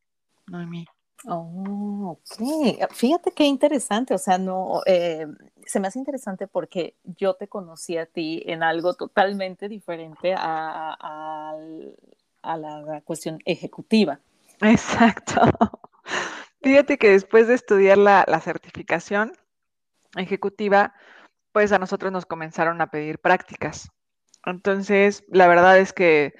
[0.47, 0.87] Noemí.
[1.27, 2.93] Oh, ok.
[2.93, 5.27] Fíjate qué interesante, o sea, no, eh,
[5.65, 11.57] se me hace interesante porque yo te conocí a ti en algo totalmente diferente a,
[12.43, 14.19] la cuestión ejecutiva.
[14.61, 15.41] Exacto.
[16.63, 19.33] Fíjate que después de estudiar la, la certificación
[20.17, 20.95] ejecutiva,
[21.53, 23.91] pues a nosotros nos comenzaron a pedir prácticas.
[24.45, 26.35] Entonces, la verdad es que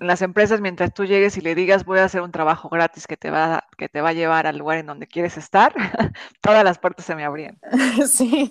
[0.00, 3.18] las empresas, mientras tú llegues y le digas voy a hacer un trabajo gratis que
[3.18, 5.74] te va, que te va a llevar al lugar en donde quieres estar,
[6.40, 7.60] todas las puertas se me abrían.
[8.06, 8.50] Sí,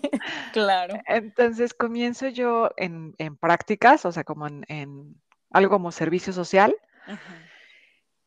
[0.53, 0.99] claro.
[1.07, 5.15] Entonces comienzo yo en, prácticas, o sea, como en,
[5.49, 6.75] algo como servicio social.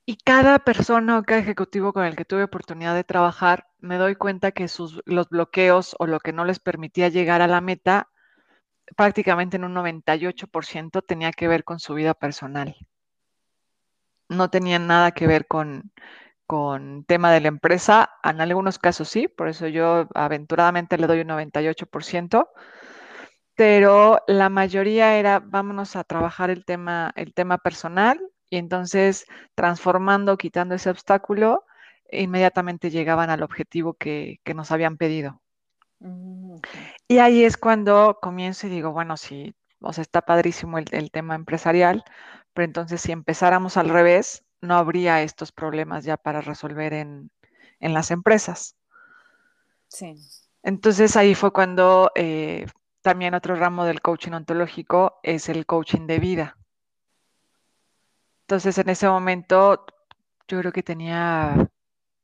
[0.05, 4.17] Y cada persona o cada ejecutivo con el que tuve oportunidad de trabajar, me doy
[4.17, 8.09] cuenta que sus, los bloqueos o lo que no les permitía llegar a la meta,
[8.97, 12.75] prácticamente en un 98% tenía que ver con su vida personal
[14.33, 15.93] no tenían nada que ver con,
[16.47, 18.11] con tema de la empresa.
[18.23, 22.49] En algunos casos sí, por eso yo aventuradamente le doy un 98%,
[23.55, 30.37] pero la mayoría era vámonos a trabajar el tema, el tema personal y entonces transformando,
[30.37, 31.65] quitando ese obstáculo,
[32.11, 35.41] inmediatamente llegaban al objetivo que, nos habían pedido.
[36.01, 36.57] Mm,
[37.09, 41.11] y ahí es cuando comienzo y digo, bueno, sí, o sea, está padrísimo el, el
[41.11, 42.05] tema empresarial,
[42.55, 47.31] pero entonces si empezáramos al revés, no habría estos problemas ya para resolver en,
[47.81, 48.77] las empresas.
[49.89, 50.15] Sí.
[50.63, 52.67] Entonces ahí fue cuando eh,
[53.03, 56.57] también otro ramo del coaching ontológico es el coaching de vida.
[58.43, 59.85] Entonces en ese momento
[60.47, 61.69] yo creo que tenía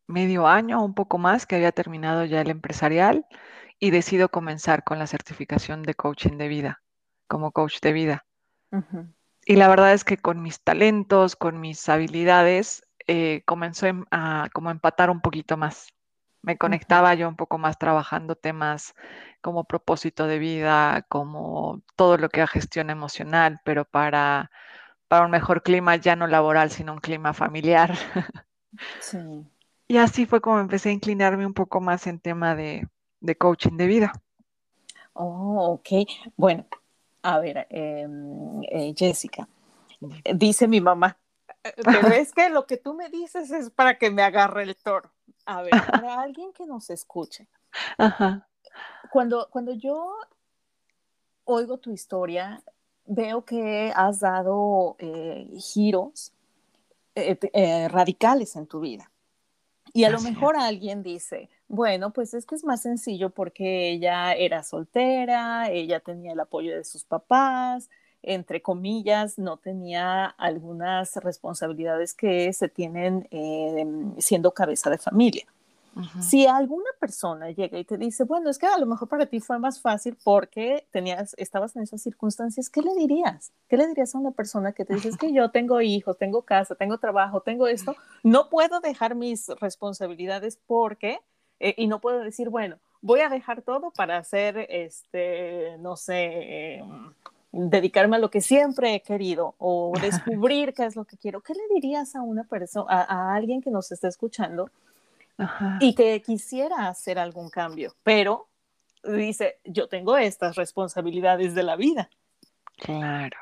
[0.06, 3.26] medio año, un poco más, que había terminado ya el empresarial
[3.78, 6.82] y decido comenzar con la certificación de coaching de vida,
[7.26, 8.26] como coach de vida.
[9.48, 14.50] Y la verdad es que con mis talentos, con mis habilidades, eh, comenzó em, a
[14.52, 15.88] como empatar un poquito más.
[16.42, 18.94] Me conectaba yo un poco más trabajando temas
[19.40, 24.50] como propósito de vida, como todo lo que es gestión emocional, pero para,
[25.08, 27.94] para un mejor clima ya no laboral, sino un clima familiar.
[29.00, 29.18] Sí.
[29.88, 32.86] Y así fue como empecé a inclinarme un poco más en tema de,
[33.20, 34.12] de coaching de vida.
[35.14, 35.88] Oh, ok.
[36.36, 36.66] Bueno,
[37.22, 39.48] a ver, em, eh, Jessica,
[40.34, 41.18] dice mi mamá,
[41.84, 45.10] pero es que lo que tú me dices es para que me agarre el toro.
[45.44, 47.48] A ver, para alguien que nos escuche,
[49.10, 50.14] Cuando, cuando yo
[51.44, 52.62] oigo tu historia,
[53.06, 56.32] veo que has dado eh, giros
[57.14, 59.10] eh, radicales en tu vida.
[59.98, 64.32] Y a lo mejor alguien dice, bueno, pues es que es más sencillo porque ella
[64.32, 67.90] era soltera, ella tenía el apoyo de sus papás,
[68.22, 73.84] entre comillas, no tenía algunas responsabilidades que se tienen eh,
[74.18, 75.46] siendo cabeza de familia.
[76.20, 79.40] Si alguna persona llega y te dice, bueno, es que a lo mejor para ti
[79.40, 83.52] fue más fácil porque tenías, estabas en esas circunstancias, ¿qué le dirías?
[83.68, 86.42] ¿Qué le dirías a una persona que te dice, es que yo tengo hijos, tengo
[86.42, 91.20] casa, tengo trabajo, tengo esto, no puedo dejar mis responsabilidades porque,
[91.60, 96.76] eh, y no puedo decir, bueno, voy a dejar todo para hacer, este, no sé,
[96.76, 97.12] em,
[97.52, 101.40] dedicarme a lo que siempre he querido o descubrir qué es lo que quiero.
[101.40, 104.70] ¿Qué le dirías a una persona, a, a alguien que nos está escuchando?
[105.80, 108.48] Y que quisiera hacer algún cambio, pero
[109.04, 112.10] dice, yo tengo estas responsabilidades de la vida.
[112.76, 113.36] Claro.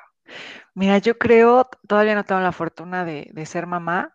[0.74, 4.14] Mira, yo creo, todavía no tengo la fortuna de, ser mamá,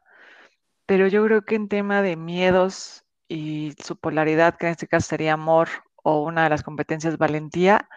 [0.85, 5.07] pero yo creo que en tema de miedos y su polaridad, que en este caso
[5.07, 5.69] sería amor
[6.03, 7.89] o una de las competencias valentía,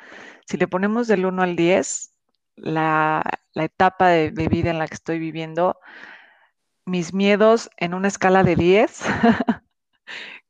[0.46, 2.14] si le ponemos del 1 al 10,
[2.56, 3.22] la,
[3.54, 5.78] etapa de, de, vida en la que estoy viviendo,
[6.84, 9.00] mis miedos en una escala de 10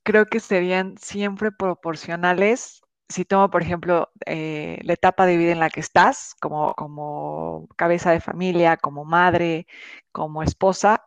[0.04, 2.82] creo que serían siempre proporcionales.
[3.08, 7.68] Si tomo, por ejemplo, eh, la etapa de vida en la que estás, como, como
[7.76, 9.66] cabeza de familia, como madre,
[10.12, 11.04] como esposa,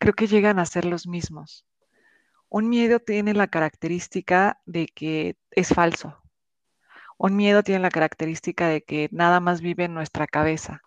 [0.00, 1.66] creo que llegan a ser los mismos.
[2.48, 6.18] Un miedo tiene la característica de que es falso.
[7.18, 10.82] Un miedo tiene la característica de que nada más vive en nuestra cabeza.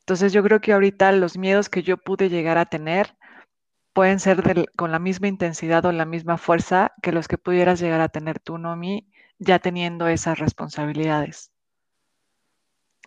[0.00, 3.17] Entonces yo creo que ahorita los miedos que yo pude llegar a tener
[3.98, 4.44] pueden ser
[4.76, 8.38] con la misma intensidad o la misma fuerza que los que pudieras llegar a tener
[8.38, 11.50] tú, Nomi, ya teniendo esas responsabilidades.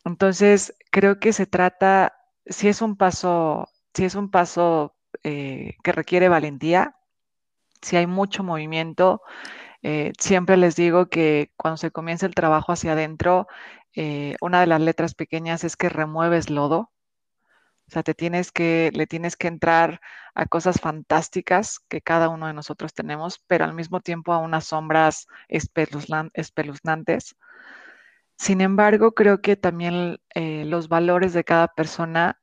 [0.04, 5.94] Entonces, creo que se trata, si es un paso, si es un paso eh, que
[5.94, 6.98] requiere valentía,
[7.82, 9.22] si hay mucho movimiento,
[9.84, 13.48] eh, siempre les digo que cuando se comienza el trabajo hacia adentro,
[13.96, 16.92] eh, una de las letras pequeñas es que remueves lodo,
[17.92, 20.00] o sea, te tienes que, le tienes que entrar
[20.34, 24.64] a cosas fantásticas que cada uno de nosotros tenemos, pero al mismo tiempo a unas
[24.64, 27.36] sombras espeluznantes.
[28.38, 32.40] Sin embargo, creo que también eh, los valores de cada persona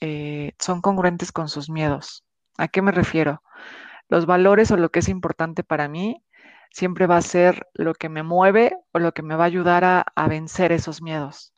[0.00, 2.24] eh, son congruentes con sus miedos.
[2.56, 3.42] ¿A qué me refiero?
[4.08, 6.24] Los valores o lo que es importante para mí
[6.70, 9.84] siempre va a ser lo que me mueve o lo que me va a ayudar
[9.84, 11.53] a vencer esos miedos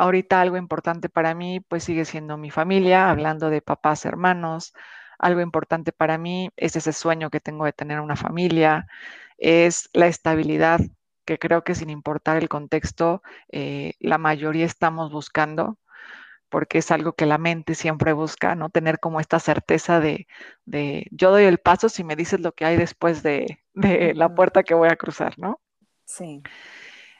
[0.00, 4.72] Ahorita algo importante para mí, pues sigue siendo mi familia, hablando de papás, hermanos.
[5.18, 8.86] Algo importante para mí es ese sueño que tengo de tener una familia,
[9.36, 10.80] es la estabilidad,
[11.26, 13.22] que creo que sin importar el contexto,
[13.52, 15.76] eh, la mayoría estamos buscando
[16.48, 18.70] porque es algo que la mente siempre busca, ¿no?
[18.70, 20.26] Tener como esta certeza de,
[21.10, 24.72] yo doy el paso si me dices lo que hay después de, la puerta que
[24.72, 25.60] voy a cruzar, ¿no?
[26.06, 26.42] Sí.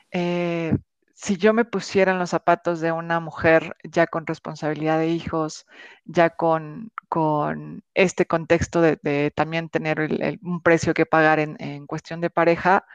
[0.09, 0.75] Eh,
[1.21, 5.67] si yo me pusiera en los zapatos de una mujer ya con responsabilidad de hijos,
[6.03, 9.99] ya con, con este contexto de, también tener
[10.41, 12.87] un precio que pagar en, en, cuestión de pareja,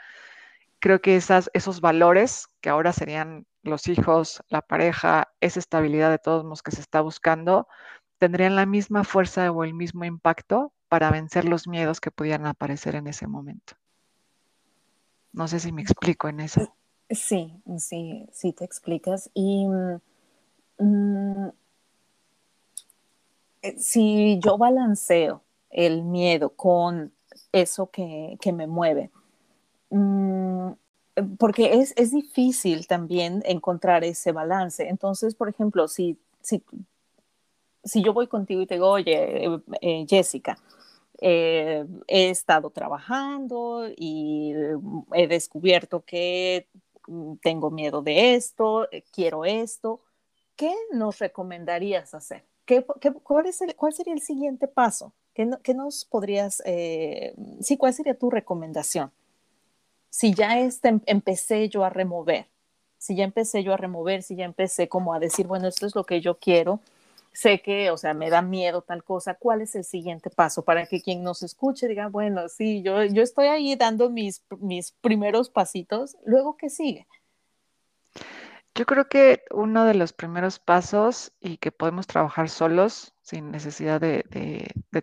[0.80, 6.18] creo que esas, esos valores que ahora serían los hijos, la pareja, esa estabilidad de
[6.18, 7.68] todos los que se está buscando,
[8.18, 12.96] tendrían la misma fuerza o el mismo impacto para vencer los miedos que pudieran aparecer
[12.96, 13.74] en ese momento.
[15.32, 16.74] No sé si me explico en eso.
[17.10, 19.30] Sí, sí, sí te explicas.
[19.32, 19.66] Y
[20.78, 21.48] mm,
[23.62, 27.12] eh, si yo balanceo el miedo con
[27.52, 29.10] eso que, me mueve,
[29.90, 30.72] mm,
[31.38, 34.88] porque es, difícil también encontrar ese balance.
[34.88, 36.62] Entonces, por ejemplo, si, si,
[37.84, 40.58] si yo voy contigo y te digo, oye, eh, eh, Jessica,
[41.20, 44.52] he estado trabajando y
[45.14, 46.85] he descubierto que Mm,
[47.42, 50.00] tengo miedo de esto, eh, quiero esto.
[50.56, 52.44] ¿Qué nos recomendarías hacer?
[52.64, 52.84] ¿Qué,
[53.22, 55.12] cuál, es el, ¿Cuál sería el siguiente paso?
[55.34, 59.12] ¿Qué, qué nos podrías, eh, sí, cuál sería tu recomendación?
[60.10, 62.46] Si ya este, empecé yo a remover,
[62.98, 65.94] si ya empecé yo a remover, si ya empecé como a decir, bueno, esto es
[65.94, 66.80] lo que yo quiero,
[67.36, 70.86] sé que, o sea, me da miedo tal cosa, ¿cuál es el siguiente paso para
[70.86, 75.50] que quien nos escuche diga, bueno, sí, yo, yo estoy ahí dando mis, mis primeros
[75.50, 77.06] pasitos, luego qué sigue?
[78.74, 84.00] Yo creo que uno de los primeros pasos y que podemos trabajar solos, sin necesidad
[84.00, 84.24] de,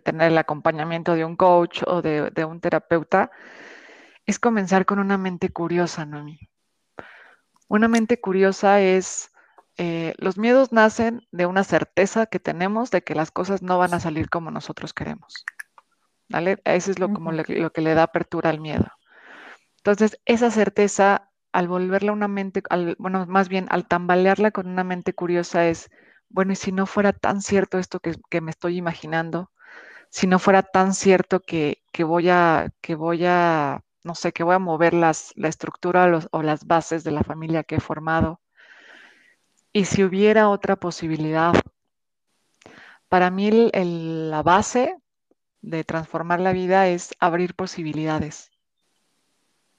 [0.02, 3.30] tener el acompañamiento de un coach o de, un terapeuta,
[4.26, 6.40] es comenzar con una mente curiosa, Noemi.
[7.68, 9.30] Una mente curiosa es
[9.76, 13.94] eh, los miedos nacen de una certeza que tenemos de que las cosas no van
[13.94, 15.44] a salir como nosotros queremos.
[16.28, 16.60] ¿Vale?
[16.64, 18.86] Eso es lo, como lo, que le da apertura al miedo.
[19.78, 22.62] Entonces, esa certeza, al volverla una mente,
[22.98, 25.90] bueno, más bien al tambalearla con una mente curiosa es,
[26.28, 29.50] bueno, y si no fuera tan cierto esto que, me estoy imaginando,
[30.10, 34.54] si no fuera tan cierto que, voy a, que voy a, no sé, que voy
[34.54, 38.40] a mover las, la estructura o las bases de la familia que he formado,
[39.74, 41.52] y si hubiera otra posibilidad,
[43.08, 44.96] para mí la base
[45.62, 48.52] de transformar la vida es abrir posibilidades.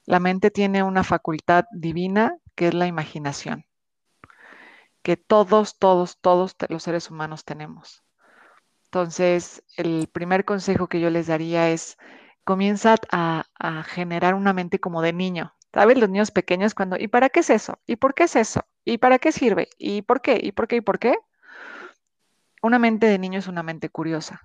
[0.05, 3.65] La mente tiene una facultad divina que es la imaginación,
[5.01, 8.03] que todos, todos, todos los seres humanos tenemos.
[8.83, 11.97] Entonces, el primer consejo que yo les daría es,
[12.43, 15.97] comienza a, a generar una mente como de niño, ¿Sabes?
[15.97, 17.79] Los niños pequeños cuando, ¿y para qué es eso?
[17.85, 18.65] ¿Y por qué es eso?
[18.86, 19.67] ¿Y para qué sirve?
[19.77, 20.39] ¿Y por qué?
[20.41, 20.77] ¿Y por qué?
[20.77, 21.17] ¿Y por qué?
[22.61, 24.41] Una mente de niño es una mente curiosa.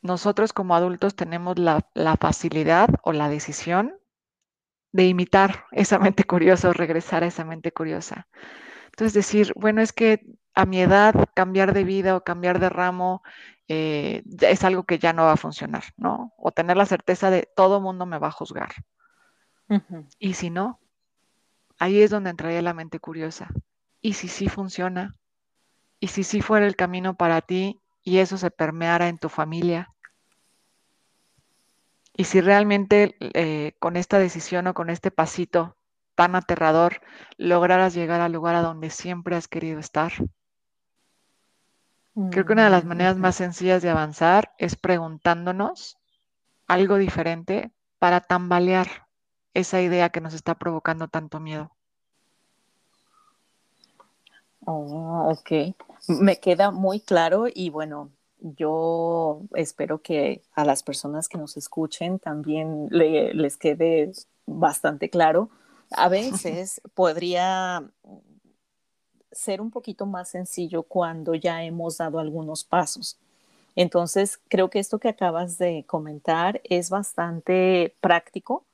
[0.00, 1.84] Nosotros como adultos tenemos la,
[2.18, 3.94] facilidad o la decisión
[4.90, 8.26] de imitar esa mente curiosa o regresar a esa mente curiosa.
[8.86, 13.22] Entonces decir, bueno, es que a mi edad cambiar de vida o cambiar de ramo
[13.68, 16.32] eh, es algo que ya no va a funcionar, ¿no?
[16.36, 18.72] O tener la certeza de todo mundo me va a juzgar.
[20.18, 20.80] Y si no,
[21.82, 23.48] ahí es donde entraría la mente curiosa.
[24.00, 25.16] ¿Y si sí funciona?
[25.98, 29.92] ¿Y si sí fuera el camino para ti y eso se permeara en tu familia?
[32.16, 35.76] Y si realmente eh, con esta decisión o con este pasito
[36.14, 37.00] tan aterrador
[37.36, 40.12] lograras llegar al lugar a donde siempre has querido estar.
[42.30, 45.98] Creo que una de las maneras más sencillas de avanzar es preguntándonos
[46.68, 49.01] algo diferente para tambalear
[49.54, 51.70] esa idea que nos está provocando tanto miedo.
[54.64, 55.74] Oh, ok,
[56.08, 62.18] me queda muy claro y bueno, yo espero que a las personas que nos escuchen
[62.18, 64.12] también les quede
[64.46, 65.50] bastante claro.
[65.90, 67.84] A veces podría
[69.32, 73.18] ser un poquito más sencillo cuando ya hemos dado algunos pasos.
[73.74, 78.64] Entonces, creo que esto que acabas de comentar es bastante práctico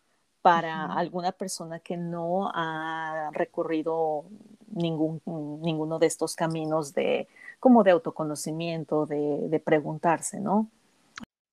[0.49, 4.25] para alguna persona que no ha recorrido
[4.73, 5.21] ningún,
[5.61, 7.29] ninguno de estos caminos de
[7.61, 10.71] como de autoconocimiento, de, preguntarse, ¿no?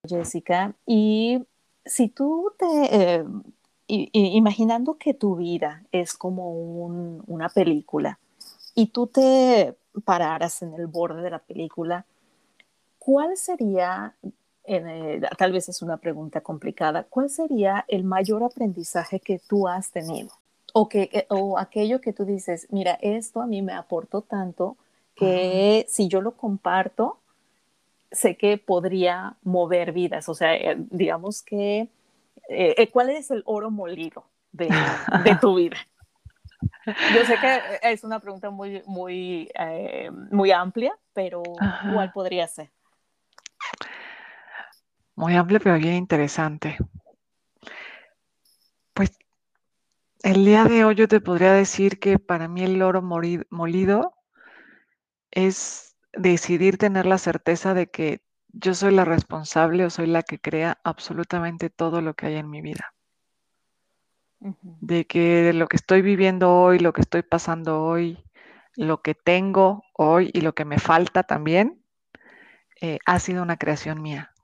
[0.07, 1.45] Jessica, y
[1.83, 3.25] si tú te, eh,
[4.13, 8.17] imaginando que tu vida es como una película,
[8.75, 9.75] y tú te
[10.05, 12.05] pararas en el borde de la película,
[12.97, 14.15] ¿cuál sería,
[15.37, 20.31] tal vez es una pregunta complicada, cuál sería el mayor aprendizaje que tú has tenido?
[20.73, 24.75] O, que, o aquello que tú dices, mira, esto a mí me aportó tanto
[25.15, 27.19] que si yo lo comparto,
[28.11, 30.27] sé que podría mover vidas.
[30.27, 31.89] O sea, eh, digamos que,
[32.49, 34.69] eh, eh, ¿cuál es el oro molido de,
[35.23, 35.77] de tu vida?
[36.85, 37.59] Yo sé que
[37.91, 41.41] es una pregunta muy, muy, eh, muy amplia, pero
[41.93, 42.69] ¿cuál podría ser?
[45.15, 46.77] Muy amplia, pero bien interesante.
[48.93, 49.11] Pues
[50.23, 54.13] el día de hoy yo te podría decir que para mí el oro molido
[55.31, 60.39] es decidir tener la certeza de que yo soy la responsable o soy la que
[60.39, 62.95] crea absolutamente todo lo que hay en mi vida
[64.81, 68.23] de que lo que estoy viviendo hoy, lo que estoy pasando hoy,
[68.75, 71.81] lo que tengo hoy y lo que me falta también,
[72.81, 74.34] eh, ha sido una creación mía.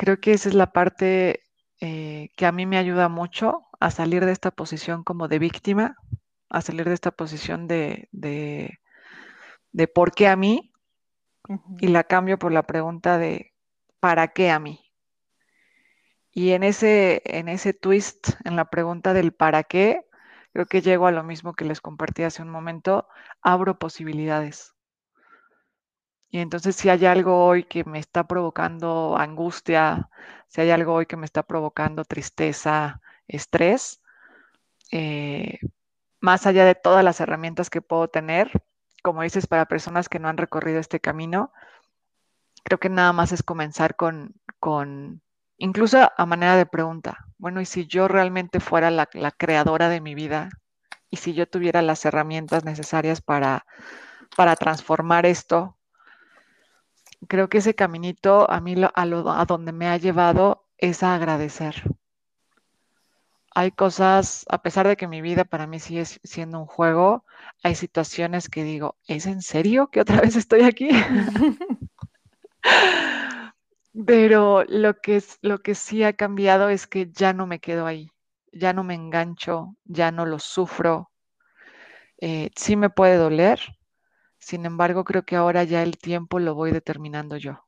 [0.00, 1.44] Creo que esa es la parte
[1.82, 5.94] eh, que a mí me ayuda mucho a salir de esta posición como de víctima,
[6.48, 8.78] a salir de esta posición de, de,
[9.88, 10.72] por qué a mí,
[11.80, 13.52] y la cambio por la pregunta de
[14.00, 14.80] ¿para qué a mí?
[16.32, 20.06] Y en ese, en ese twist, en la pregunta del para qué,
[20.54, 23.06] creo que llego a lo mismo que les compartí hace un momento,
[23.42, 24.72] abro posibilidades.
[26.30, 30.08] Y entonces si hay algo hoy que me está provocando angustia,
[30.48, 34.00] si hay algo hoy que me está provocando tristeza, estrés,
[34.92, 35.58] eh,
[36.20, 38.62] más allá de todas las herramientas que puedo tener,
[39.02, 41.52] como dices, para personas que no han recorrido este camino,
[42.64, 45.22] creo que nada más es comenzar con, con
[45.56, 50.14] incluso a manera de pregunta, bueno, ¿y si yo realmente fuera la, creadora de mi
[50.14, 50.50] vida?
[51.10, 53.66] ¿Y si yo tuviera las herramientas necesarias para,
[54.36, 55.76] para transformar esto?
[57.28, 61.82] Creo que ese caminito a mí a, a donde me ha llevado es a agradecer.
[63.52, 67.24] Hay cosas, a pesar de que mi vida para mí sigue siendo un juego,
[67.62, 70.88] hay situaciones que digo, ¿es en serio que otra vez estoy aquí?
[74.06, 78.10] Pero lo que, lo que sí ha cambiado es que ya no me quedo ahí,
[78.52, 81.10] ya no me engancho, ya no lo sufro.
[82.18, 83.60] Eh, sí me puede doler,
[84.40, 87.64] sin embargo creo que ahora ya el tiempo lo voy determinando yo.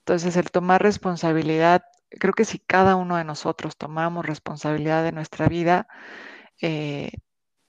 [0.00, 5.48] Entonces el tomar responsabilidad, creo que si cada uno de nosotros tomáramos responsabilidad de nuestra
[5.48, 5.88] vida,
[6.60, 7.12] eh,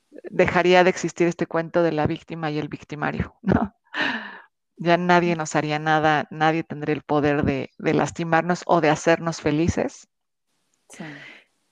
[0.09, 3.73] dejaría de existir este cuento de la víctima y el victimario, ¿no?
[4.79, 10.07] ya nadie nos haría nada, nadie tendría el poder de, lastimarnos o de hacernos felices.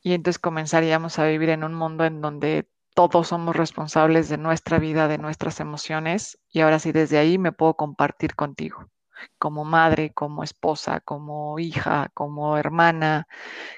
[0.01, 2.69] Y entonces comenzaríamos a vivir en un mundo en donde
[3.07, 7.51] todos somos responsables de nuestra vida, de nuestras emociones, y ahora sí desde ahí me
[7.51, 8.89] puedo compartir contigo,
[9.37, 13.27] como madre, como esposa, como hija, como hermana,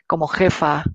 [0.07, 0.85] como jefa.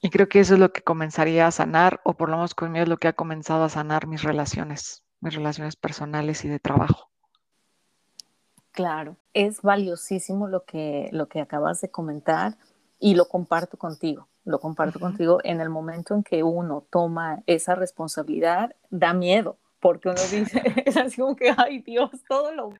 [0.00, 2.82] Y creo que eso es lo que comenzaría a sanar, o por lo menos conmigo
[2.82, 7.08] es lo que ha comenzado a sanar mis relaciones mis relaciones personales y de trabajo.
[8.72, 12.56] Claro, es valiosísimo lo que, lo que acabas de comentar
[12.98, 14.28] y lo comparto contigo.
[14.44, 20.08] Lo comparto contigo en el momento en que uno toma esa responsabilidad, da miedo, porque
[20.08, 22.70] uno dice, es así como que, ay Dios, todo lo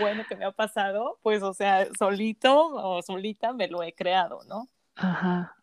[0.00, 4.40] bueno que me ha pasado, pues o sea, solito o solita me lo he creado,
[4.48, 4.68] ¿no?
[4.96, 5.56] Ajá.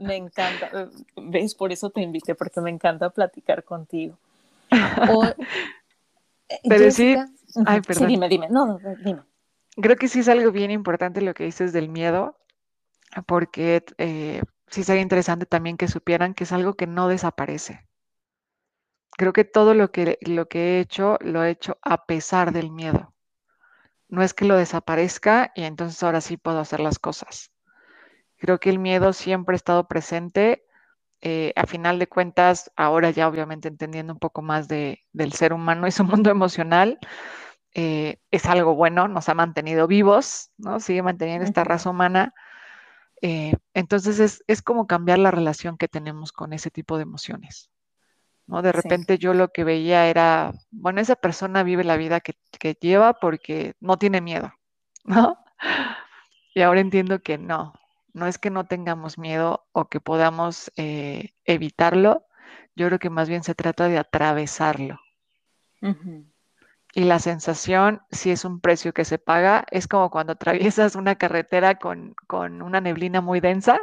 [0.00, 4.16] Me encanta, eh, ves, por eso te invité, porque me encanta platicar contigo.
[4.70, 7.16] Eh, Pero sí,
[7.66, 8.08] ay, perdón.
[8.08, 9.22] Sí, dime, dime, no, dime.
[9.76, 12.36] Creo que sí es algo bien importante lo que dices del miedo,
[13.26, 17.88] porque eh, sí sería interesante también que supieran que es algo que no desaparece.
[19.16, 22.70] Creo que todo lo que, lo que he hecho, lo he hecho a pesar del
[22.70, 23.14] miedo.
[24.08, 27.52] No es que lo desaparezca y entonces ahora sí puedo hacer las cosas.
[28.38, 30.64] Creo que el miedo siempre ha estado presente.
[31.20, 35.52] Eh, a final de cuentas, ahora ya obviamente entendiendo un poco más de, del ser
[35.52, 36.98] humano y su mundo emocional,
[37.74, 40.80] eh, es algo bueno, nos ha mantenido vivos, ¿no?
[40.80, 42.34] Sigue manteniendo esta raza humana.
[43.22, 47.70] Eh, entonces es, es, como cambiar la relación que tenemos con ese tipo de emociones.
[48.46, 48.62] ¿no?
[48.62, 52.76] De repente yo lo que veía era, bueno, esa persona vive la vida que, que
[52.80, 54.52] lleva porque no tiene miedo,
[55.04, 55.38] ¿no?
[56.54, 57.74] Y ahora entiendo que no,
[58.12, 62.26] no es que no tengamos miedo o que podamos eh, evitarlo,
[62.74, 65.00] yo creo que más bien se trata de atravesarlo.
[66.94, 71.16] Y la sensación, si es un precio que se paga, es como cuando atraviesas una
[71.16, 73.78] carretera con, una neblina muy densa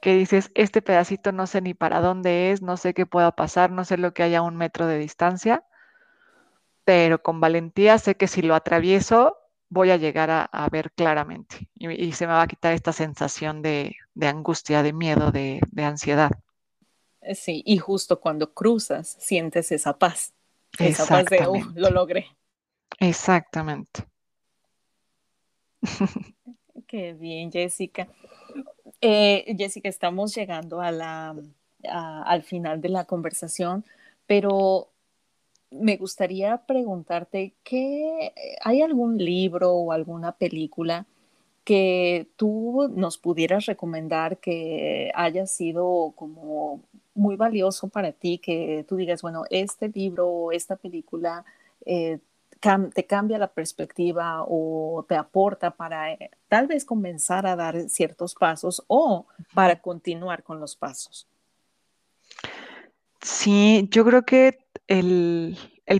[0.00, 3.70] que dices, este pedacito no sé ni para dónde es, no sé qué pueda pasar,
[3.70, 5.64] no sé lo que haya a un metro de distancia,
[6.84, 9.36] pero con valentía sé que si lo atravieso
[9.68, 13.94] voy a llegar a, ver claramente y, se me va a quitar esta sensación de,
[14.20, 16.30] angustia, de miedo, de, ansiedad.
[17.20, 20.32] Eh, sí, y justo cuando cruzas sientes esa paz,
[20.78, 21.40] esa paz de,
[21.74, 22.26] lo logré.
[22.98, 24.04] Exactamente.
[26.86, 28.08] Qué bien, Jessica.
[29.00, 31.36] Eh, Jessica, estamos llegando a la,
[31.88, 33.84] al final de la conversación,
[34.26, 34.90] pero
[35.70, 41.06] me gustaría preguntarte, ¿qué, ¿hay algún libro o alguna película
[41.64, 46.82] que tú nos pudieras recomendar que haya sido como
[47.20, 51.44] muy valioso para ti, que tú digas, bueno, este libro o esta película
[51.84, 52.18] eh,
[52.94, 58.34] te cambia la perspectiva o te aporta para eh, tal vez comenzar a dar ciertos
[58.34, 61.26] pasos o para continuar con los pasos?
[63.22, 65.56] Sí, yo creo que el,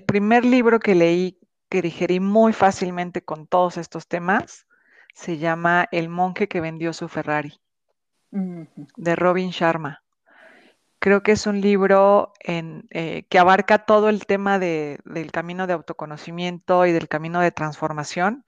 [0.07, 4.66] primer libro que leí, que digerí muy fácilmente con todos estos temas,
[5.14, 7.61] se llama El monje que vendió su Ferrari,
[8.31, 10.03] de Robin Sharma.
[11.01, 15.73] Creo que es un libro en, eh, que abarca todo el tema del camino de
[15.73, 18.45] autoconocimiento y del camino de transformación,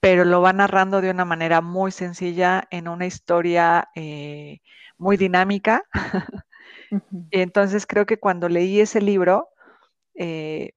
[0.00, 4.60] pero lo va narrando de una manera muy sencilla en una historia eh,
[4.96, 5.84] muy dinámica.
[7.30, 9.50] Entonces creo que cuando leí ese libro,
[10.14, 10.72] eh,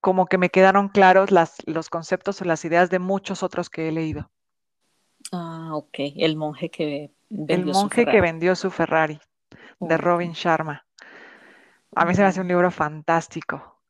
[0.00, 3.92] como que me quedaron claros los conceptos o las ideas de muchos otros que he
[3.92, 4.30] leído.
[5.30, 5.98] Ah, ok.
[6.16, 9.20] El monje que vendió El monje que vendió su Ferrari,
[9.80, 10.86] de Robin Sharma.
[11.94, 13.80] A mí se me hace un libro fantástico.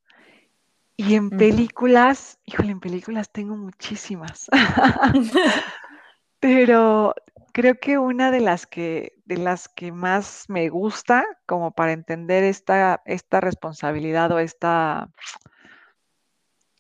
[0.97, 4.49] Y en películas, híjole, en películas tengo muchísimas.
[6.41, 7.15] Pero
[7.53, 12.45] creo que una de las que, de las que más me gusta, como para entender
[12.45, 15.11] esta, esta responsabilidad o esta,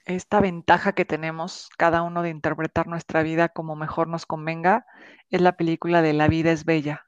[0.04, 4.86] esta ventaja que tenemos cada uno de interpretar nuestra vida como mejor nos convenga,
[5.30, 7.06] es la película de La vida es bella.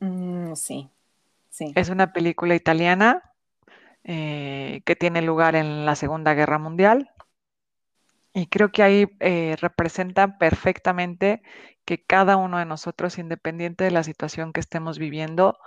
[0.00, 0.90] Mm, sí,
[1.50, 1.72] sí.
[1.74, 3.30] Es una película italiana
[4.02, 7.10] eh, que tiene lugar en la Segunda Guerra Mundial.
[8.32, 11.42] Y creo que ahí eh, representa perfectamente
[11.84, 15.58] que cada uno de nosotros, independiente de la situación que estemos viviendo,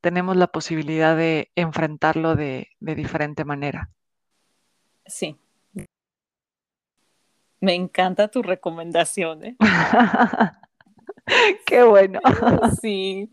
[0.00, 3.90] tenemos la posibilidad de enfrentarlo de, diferente manera.
[5.06, 5.36] Sí.
[7.60, 9.44] Me encanta tu recomendación.
[9.44, 9.56] ¿eh?
[11.66, 12.20] Qué bueno.
[12.80, 13.28] Sí.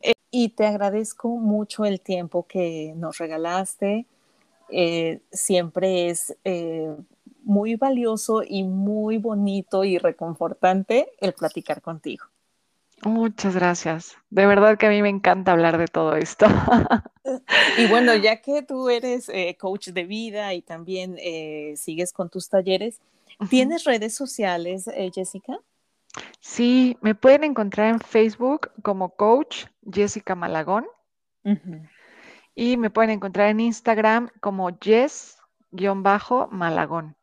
[0.00, 4.06] Eh, y te agradezco mucho el tiempo que nos regalaste.
[4.70, 6.36] Eh, siempre es
[7.44, 12.26] muy valioso y muy bonito y reconfortante el platicar contigo.
[13.02, 14.16] Muchas gracias.
[14.30, 16.46] De verdad que a mí me encanta hablar de todo esto.
[17.76, 22.30] Y bueno, ya que tú eres eh, coach de vida y también eh, sigues con
[22.30, 23.00] tus talleres,
[23.50, 25.58] ¿tienes redes sociales, eh, Jessica?
[26.40, 30.86] Sí, me pueden encontrar en Facebook como coach Jessica Malagón.
[32.54, 37.14] Y me pueden encontrar en Instagram como Jess-Malagón.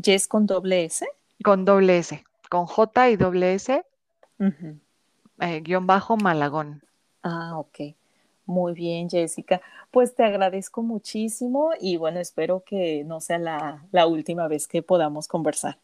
[0.00, 1.04] Jess con doble S.
[1.42, 3.84] Con doble S, con J y doble S,
[5.40, 6.82] eh, guion bajo Malagón.
[7.22, 7.94] Ah, ok.
[8.46, 9.60] Muy bien, Jessica.
[9.90, 15.28] Pues te agradezco muchísimo y bueno, espero que no sea la, última vez que podamos
[15.28, 15.78] conversar.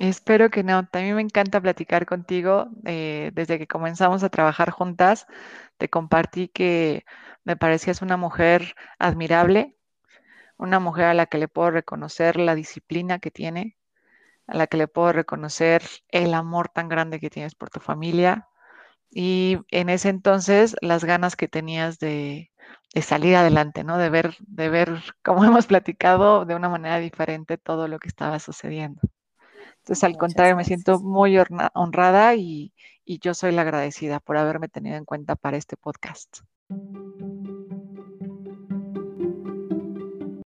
[0.00, 0.86] Espero que no.
[0.88, 2.70] También me encanta platicar contigo.
[2.86, 5.26] Eh, desde que comenzamos a trabajar juntas,
[5.78, 7.04] te compartí que
[7.44, 9.76] me parecías una mujer admirable,
[10.58, 13.76] una mujer a la que le puedo reconocer la disciplina que tiene,
[14.46, 18.48] a la que le puedo reconocer el amor tan grande que tienes por tu familia
[19.10, 22.52] y en ese entonces las ganas que tenías de,
[23.02, 23.98] salir adelante, ¿no?
[23.98, 28.38] De ver, de ver, como hemos platicado, de una manera diferente todo lo que estaba
[28.38, 29.02] sucediendo.
[29.80, 31.36] Entonces, al contrario, me siento muy
[31.74, 32.72] honrada y
[33.06, 36.38] yo soy la agradecida por haberme tenido en cuenta para este podcast.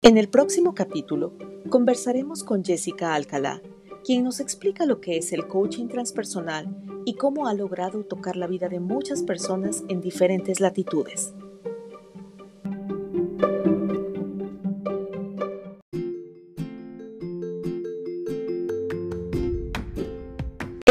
[0.02, 1.38] En el próximo capítulo
[1.70, 3.62] conversaremos con Jessica Alcalá,
[4.04, 6.68] quien nos explica lo que es el coaching transpersonal
[7.06, 11.34] y cómo ha logrado tocar la vida de muchas personas en diferentes latitudes.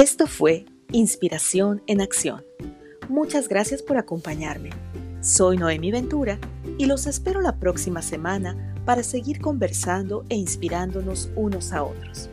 [0.03, 2.43] Esto fue Inspiración en Acción.
[3.09, 4.71] Muchas gracias por acompañarme.
[5.21, 6.41] Soy Noemi Ventura
[6.77, 12.29] y los espero la próxima semana para seguir conversando e inspirándonos unos a otros.